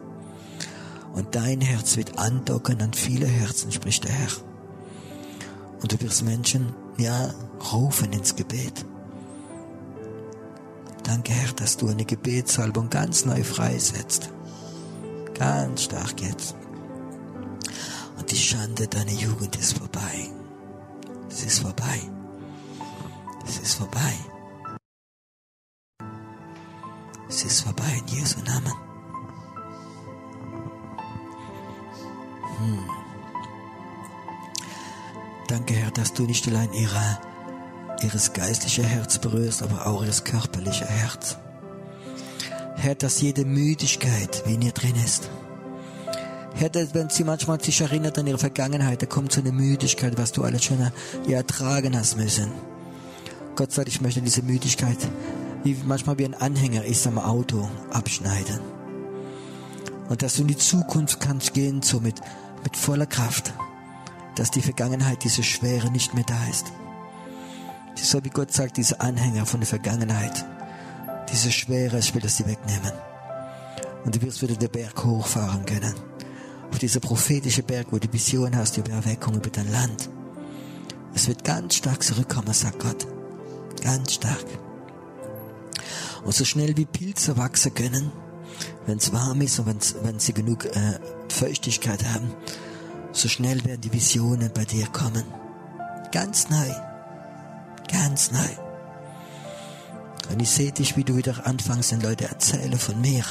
[1.12, 4.30] Und dein Herz wird andocken an viele Herzen, spricht der Herr.
[5.80, 7.34] Und du wirst Menschen, ja,
[7.72, 8.84] rufen ins Gebet.
[11.02, 14.30] Danke, Herr, dass du eine Gebetsalbung ganz neu freisetzt.
[15.34, 16.54] Ganz stark jetzt
[18.32, 20.30] die Schande deiner Jugend ist vorbei.
[21.28, 22.00] Es ist vorbei.
[23.46, 24.14] Es ist vorbei.
[27.28, 28.81] Es ist vorbei in Jesu Namen.
[32.62, 32.78] Hm.
[35.48, 37.18] Danke, Herr, dass du nicht allein ihre,
[38.02, 41.36] ihres geistliche Herz berührst, aber auch ihres körperliche Herz.
[42.76, 45.28] Herr, dass jede Müdigkeit wie in ihr drin ist.
[46.54, 50.32] Herr, wenn sie manchmal sich erinnert an ihre Vergangenheit, da kommt so eine Müdigkeit, was
[50.32, 50.78] du alles schon
[51.26, 52.52] ja, ertragen hast müssen.
[53.56, 54.98] Gott sagt, ich möchte diese Müdigkeit,
[55.64, 58.60] wie manchmal wie ein Anhänger ist am Auto, abschneiden.
[60.08, 62.20] Und dass du in die Zukunft kannst gehen, so mit,
[62.62, 63.52] mit voller Kraft,
[64.36, 66.72] dass die Vergangenheit, diese Schwere nicht mehr da ist.
[67.96, 70.44] So wie Gott sagt, diese Anhänger von der Vergangenheit,
[71.30, 72.92] diese Schwere, ich will das sie wegnehmen.
[74.04, 75.94] Und du wirst wieder den Berg hochfahren können.
[76.70, 80.08] Auf dieser prophetische Berg, wo du Vision hast über Erweckung, über dein Land.
[81.14, 83.06] Es wird ganz stark zurückkommen, sagt Gott.
[83.82, 84.46] Ganz stark.
[86.24, 88.12] Und so schnell wie Pilze wachsen können,
[88.86, 90.98] wenn es warm ist und wenn sie genug äh,
[91.28, 92.32] Feuchtigkeit haben,
[93.12, 95.24] so schnell werden die Visionen bei dir kommen.
[96.12, 96.70] Ganz neu.
[97.90, 98.48] Ganz neu.
[100.30, 103.24] Und ich sehe dich, wie du wieder anfängst, den Leuten erzählen von mir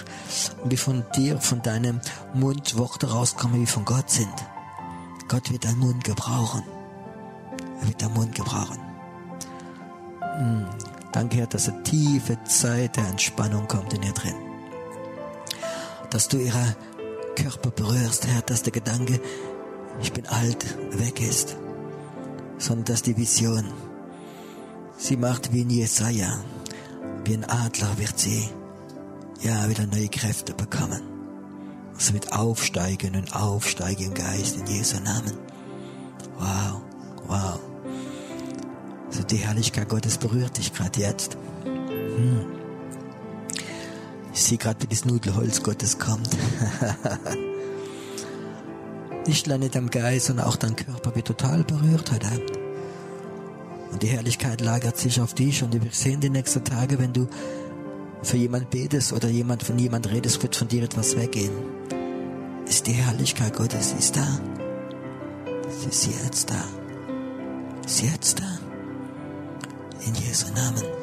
[0.64, 2.00] und wie von dir, von deinem
[2.34, 4.34] Mund Worte rauskommen, wie von Gott sind.
[5.28, 6.64] Gott wird deinen Mund gebrauchen.
[7.82, 8.78] Er wird deinen Mund gebrauchen.
[10.38, 10.66] Hm.
[11.12, 14.51] Danke, Herr, dass eine tiefe Zeit der Entspannung kommt in ihr drin.
[16.12, 16.76] Dass du ihre
[17.36, 19.20] Körper berührst, Herr, dass der Gedanke,
[20.02, 20.66] ich bin alt,
[21.00, 21.58] weg ist.
[22.58, 23.66] Sondern dass die Vision
[24.98, 26.40] sie macht wie in Jesaja.
[27.26, 28.48] Wie ein Adler wird sie
[29.42, 31.02] ja wieder neue Kräfte bekommen.
[31.98, 35.38] Sie wird aufsteigen und aufsteigen im Geist in Jesu Namen.
[36.38, 36.82] Wow,
[37.28, 37.60] wow.
[39.08, 41.38] Also die Herrlichkeit Gottes berührt dich gerade jetzt.
[41.64, 42.61] Hm.
[44.34, 46.30] Ich sehe gerade, wie das Nudelholz Gottes kommt.
[49.28, 52.52] Nicht allein dein Geist, sondern auch dein Körper wird total berührt heute Abend.
[53.92, 57.28] Und die Herrlichkeit lagert sich auf dich und wir sehen die nächsten Tage, wenn du
[58.24, 61.52] für jemand betest oder jemand von jemand redest, wird von dir etwas weggehen.
[62.66, 64.40] Ist die Herrlichkeit Gottes, ist da.
[65.70, 66.64] Sie ist jetzt da.
[67.86, 68.60] Sie ist jetzt da.
[70.06, 71.01] In Jesu Namen.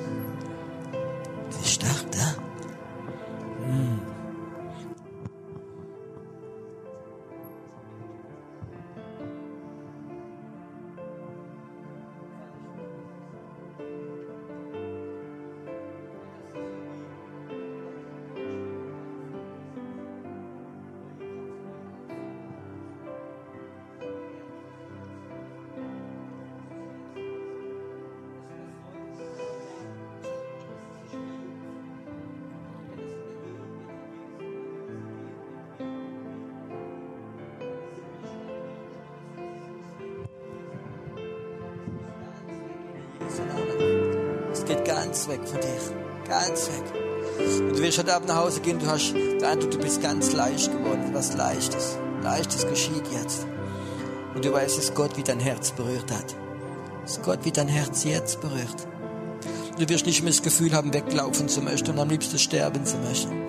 [44.53, 46.29] Es geht ganz weg von dir.
[46.29, 47.09] Ganz weg.
[47.61, 50.33] Und du wirst heute Abend nach Hause gehen, du hast den Eindruck, du bist ganz
[50.33, 51.11] leicht geworden.
[51.13, 51.99] Was Leichtes.
[52.23, 53.47] Leichtes geschieht jetzt.
[54.35, 56.35] Und du weißt, dass Gott wie dein Herz berührt hat.
[57.03, 58.87] Dass Gott wie dein Herz jetzt berührt.
[59.79, 62.97] Du wirst nicht mehr das Gefühl haben, weglaufen zu möchten und am liebsten sterben zu
[62.99, 63.47] möchten.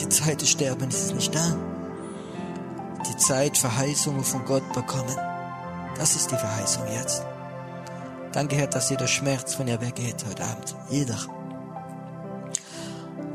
[0.00, 1.56] Die Zeit des Sterbens ist nicht da.
[3.08, 5.16] Die Zeit, Verheißungen von Gott bekommen.
[5.96, 7.24] Das ist die Verheißung jetzt.
[8.34, 10.74] Danke, Herr, dass jeder Schmerz von ihr weggeht heute Abend.
[10.90, 11.16] Jeder.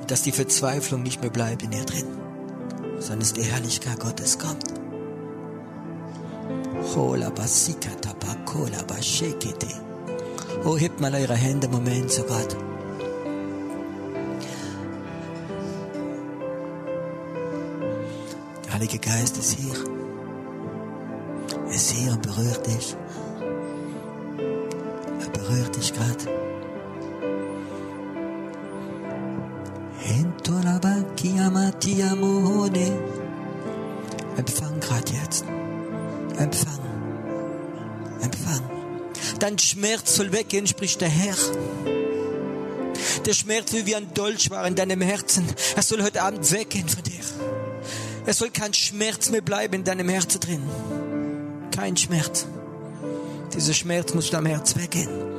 [0.01, 2.05] Und dass die Verzweiflung nicht mehr bleibt in ihr drin,
[2.97, 4.65] sondern dass die Herrlichkeit Gottes kommt.
[10.65, 12.57] Oh, hebt mal eure Hände im Moment zu Gott.
[18.65, 19.75] Der Heilige Geist ist hier.
[21.69, 22.97] Er ist hier und berührt dich
[25.49, 26.25] berührt dich gerade.
[34.37, 35.45] Empfang gerade jetzt.
[36.37, 36.79] Empfang.
[38.21, 38.61] Empfang.
[39.39, 41.35] Dein Schmerz soll weggehen, spricht der Herr.
[43.25, 45.45] Der Schmerz will wie ein Dolch war in deinem Herzen.
[45.75, 47.19] Er soll heute Abend weggehen von dir.
[48.25, 50.61] Es soll kein Schmerz mehr bleiben in deinem Herzen drin.
[51.75, 52.45] Kein Schmerz.
[53.53, 55.38] Dieser Schmerz muss deinem Herz weggehen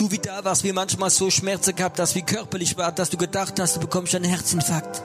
[0.00, 3.16] du wie da warst, wie manchmal so Schmerzen gehabt hast, wie körperlich war, dass du
[3.16, 5.02] gedacht hast, du bekommst einen Herzinfarkt.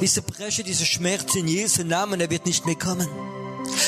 [0.00, 3.08] Ich zerbreche diese Schmerzen in Jesu Namen, er wird nicht mehr kommen.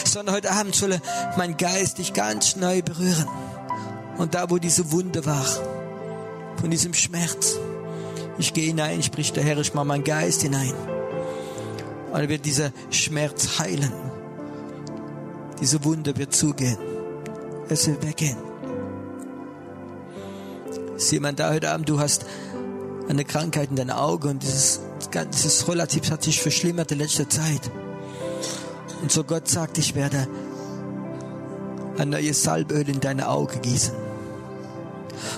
[0.04, 1.00] sondern heute Abend soll
[1.36, 3.28] mein Geist dich ganz neu berühren.
[4.16, 5.46] Und da, wo diese Wunde war,
[6.60, 7.56] von diesem Schmerz,
[8.38, 10.74] ich gehe hinein, spricht der Herr, ich mache meinen Geist hinein.
[12.12, 13.92] Und er wird dieser Schmerz heilen.
[15.60, 16.78] Diese Wunde wird zugehen.
[17.68, 18.47] Es wird weggehen.
[20.98, 22.26] Ist jemand da heute Abend, du hast
[23.08, 24.80] eine Krankheit in deinem Auge und dieses,
[25.32, 27.70] dieses relativ hat sich verschlimmert in letzter Zeit.
[29.00, 30.26] Und so Gott sagt, ich werde
[31.98, 33.94] ein neues Salböl in deine Augen gießen.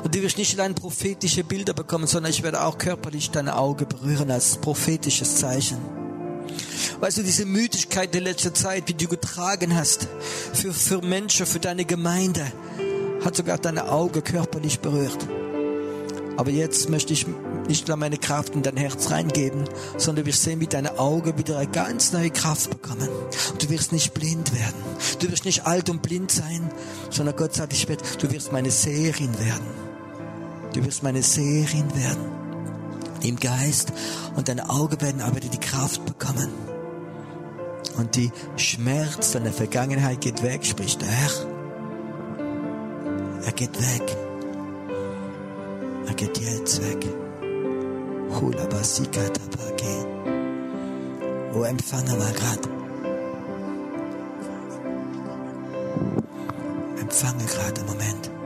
[0.02, 3.86] Und du wirst nicht allein prophetische Bilder bekommen, sondern ich werde auch körperlich deine Augen
[3.86, 5.76] berühren als prophetisches Zeichen.
[7.00, 10.08] Weißt du, diese Müdigkeit der letzten Zeit, wie du getragen hast,
[10.54, 12.50] für, für Menschen, für deine Gemeinde,
[13.22, 15.28] hat sogar deine Augen körperlich berührt.
[16.40, 17.26] Aber jetzt möchte ich
[17.68, 19.64] nicht nur meine Kraft in dein Herz reingeben,
[19.98, 23.10] sondern wir sehen, wie deine Augen wieder eine ganz neue Kraft bekommen.
[23.58, 24.82] Du wirst nicht blind werden.
[25.18, 26.70] Du wirst nicht alt und blind sein,
[27.10, 29.66] sondern Gott sagt, ich werde, du wirst meine Seherin werden.
[30.72, 32.24] Du wirst meine Seherin werden.
[33.22, 33.92] Im Geist.
[34.34, 36.48] Und deine Augen werden aber die Kraft bekommen.
[37.98, 41.32] Und die Schmerz deiner Vergangenheit geht weg, spricht der Herr.
[43.44, 44.16] Er geht weg.
[46.10, 47.06] Er geht jetzt weg.
[48.34, 49.94] Hula basika tabake.
[51.54, 52.68] Oh, empfange mal grad.
[57.00, 58.39] Empfange gerade im Moment.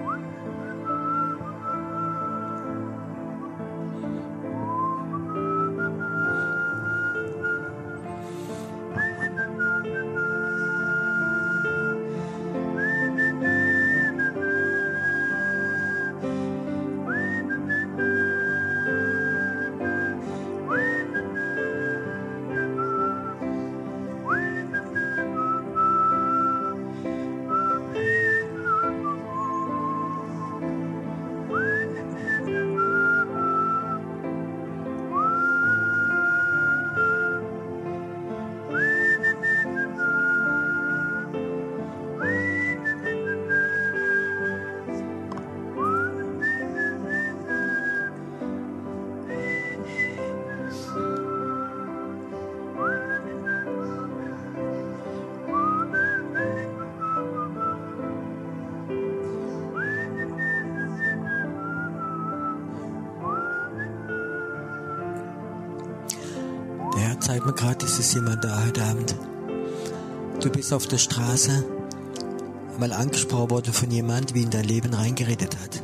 [67.45, 69.15] Zeigt mir gerade, ist es jemand da heute Abend.
[70.41, 71.63] Du bist auf der Straße,
[72.79, 75.83] mal angesprochen worden von jemand, wie in dein Leben reingeredet hat.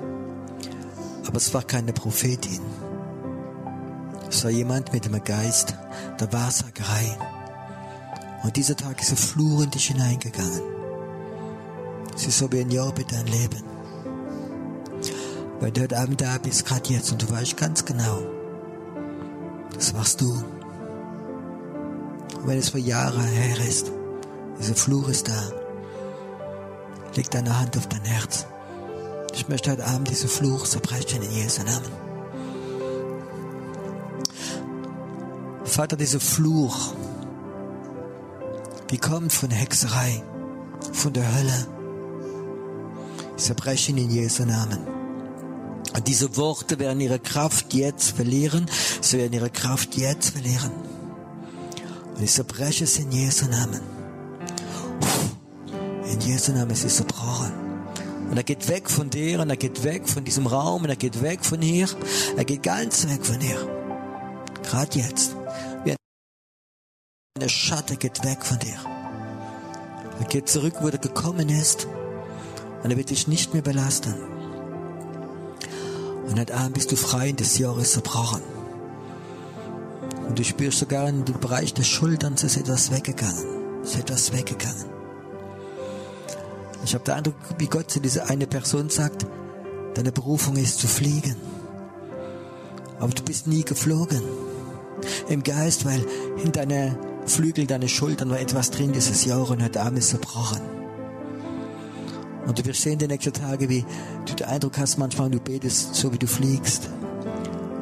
[1.26, 2.60] Aber es war keine Prophetin.
[4.30, 5.74] Es war jemand mit dem Geist
[6.18, 7.18] der Wahrsagerei.
[8.42, 10.62] Und dieser Tag ist ein Fluch in dich hineingegangen.
[12.16, 13.62] Es ist so wie ein Job in dein Leben.
[15.60, 18.22] Weil du heute Abend da bist, gerade jetzt, und du weißt ganz genau,
[19.74, 20.42] das warst du.
[22.40, 23.92] Und wenn es vor Jahren her ist,
[24.58, 25.52] dieser Fluch ist da,
[27.14, 28.46] leg deine Hand auf dein Herz.
[29.34, 31.90] Ich möchte heute Abend diesen Fluch zerbrechen in Jesu Namen.
[35.64, 36.94] Vater, dieser Fluch,
[38.88, 40.22] wie kommt von Hexerei,
[40.92, 41.66] von der Hölle.
[43.36, 44.78] Ich zerbreche ihn in Jesu Namen.
[45.94, 48.66] Und diese Worte werden ihre Kraft jetzt verlieren.
[49.00, 50.89] Sie werden ihre Kraft jetzt verlieren.
[52.20, 53.80] Und ich zerbreche es in Jesu Namen.
[56.04, 57.50] In Jesu Namen ist es zerbrochen.
[58.30, 60.96] Und er geht weg von dir und er geht weg von diesem Raum und er
[60.96, 61.88] geht weg von hier.
[62.36, 63.56] Er geht ganz weg von hier.
[64.62, 65.34] Gerade jetzt.
[65.84, 65.94] Wie
[67.38, 68.78] eine Schatte geht weg von dir.
[70.18, 71.88] Er geht zurück, wo er gekommen ist.
[72.82, 74.14] Und er wird dich nicht mehr belasten.
[76.26, 78.59] Und heute Abend bist du frei in des Jahres zerbrochen.
[80.30, 83.82] Und du spürst sogar in dem Bereich der Schultern, es ist etwas weggegangen.
[83.82, 84.84] Ist etwas weggegangen.
[86.84, 89.26] Ich habe den Eindruck, wie Gott zu dieser eine Person sagt,
[89.94, 91.34] deine Berufung ist zu fliegen.
[93.00, 94.22] Aber du bist nie geflogen.
[95.28, 96.06] Im Geist, weil
[96.44, 100.60] in deine Flügel, deine Schultern war etwas drin dieses Jahr und heute Abend ist zerbrochen.
[102.46, 103.84] Und du wirst sehen die nächsten Tage, wie
[104.26, 106.88] du den Eindruck hast, manchmal du betest, so wie du fliegst,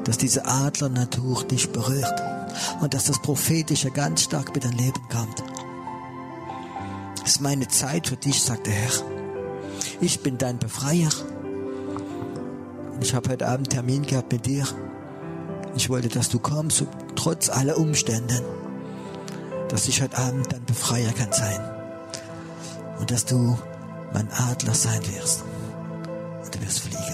[0.05, 2.38] dass diese Adlernatur dich berührt
[2.81, 5.43] und dass das Prophetische ganz stark mit dein Leben kommt.
[7.25, 8.93] Es ist meine Zeit für dich, sagt der Herr.
[10.01, 11.11] Ich bin dein Befreier.
[13.01, 14.67] Ich habe heute Abend Termin gehabt mit dir.
[15.77, 16.85] Ich wollte, dass du kommst,
[17.15, 18.43] trotz aller Umstände,
[19.69, 21.61] dass ich heute Abend dein Befreier kann sein.
[22.99, 23.57] und dass du
[24.13, 25.45] mein Adler sein wirst
[26.45, 27.08] und du wirst fliegen.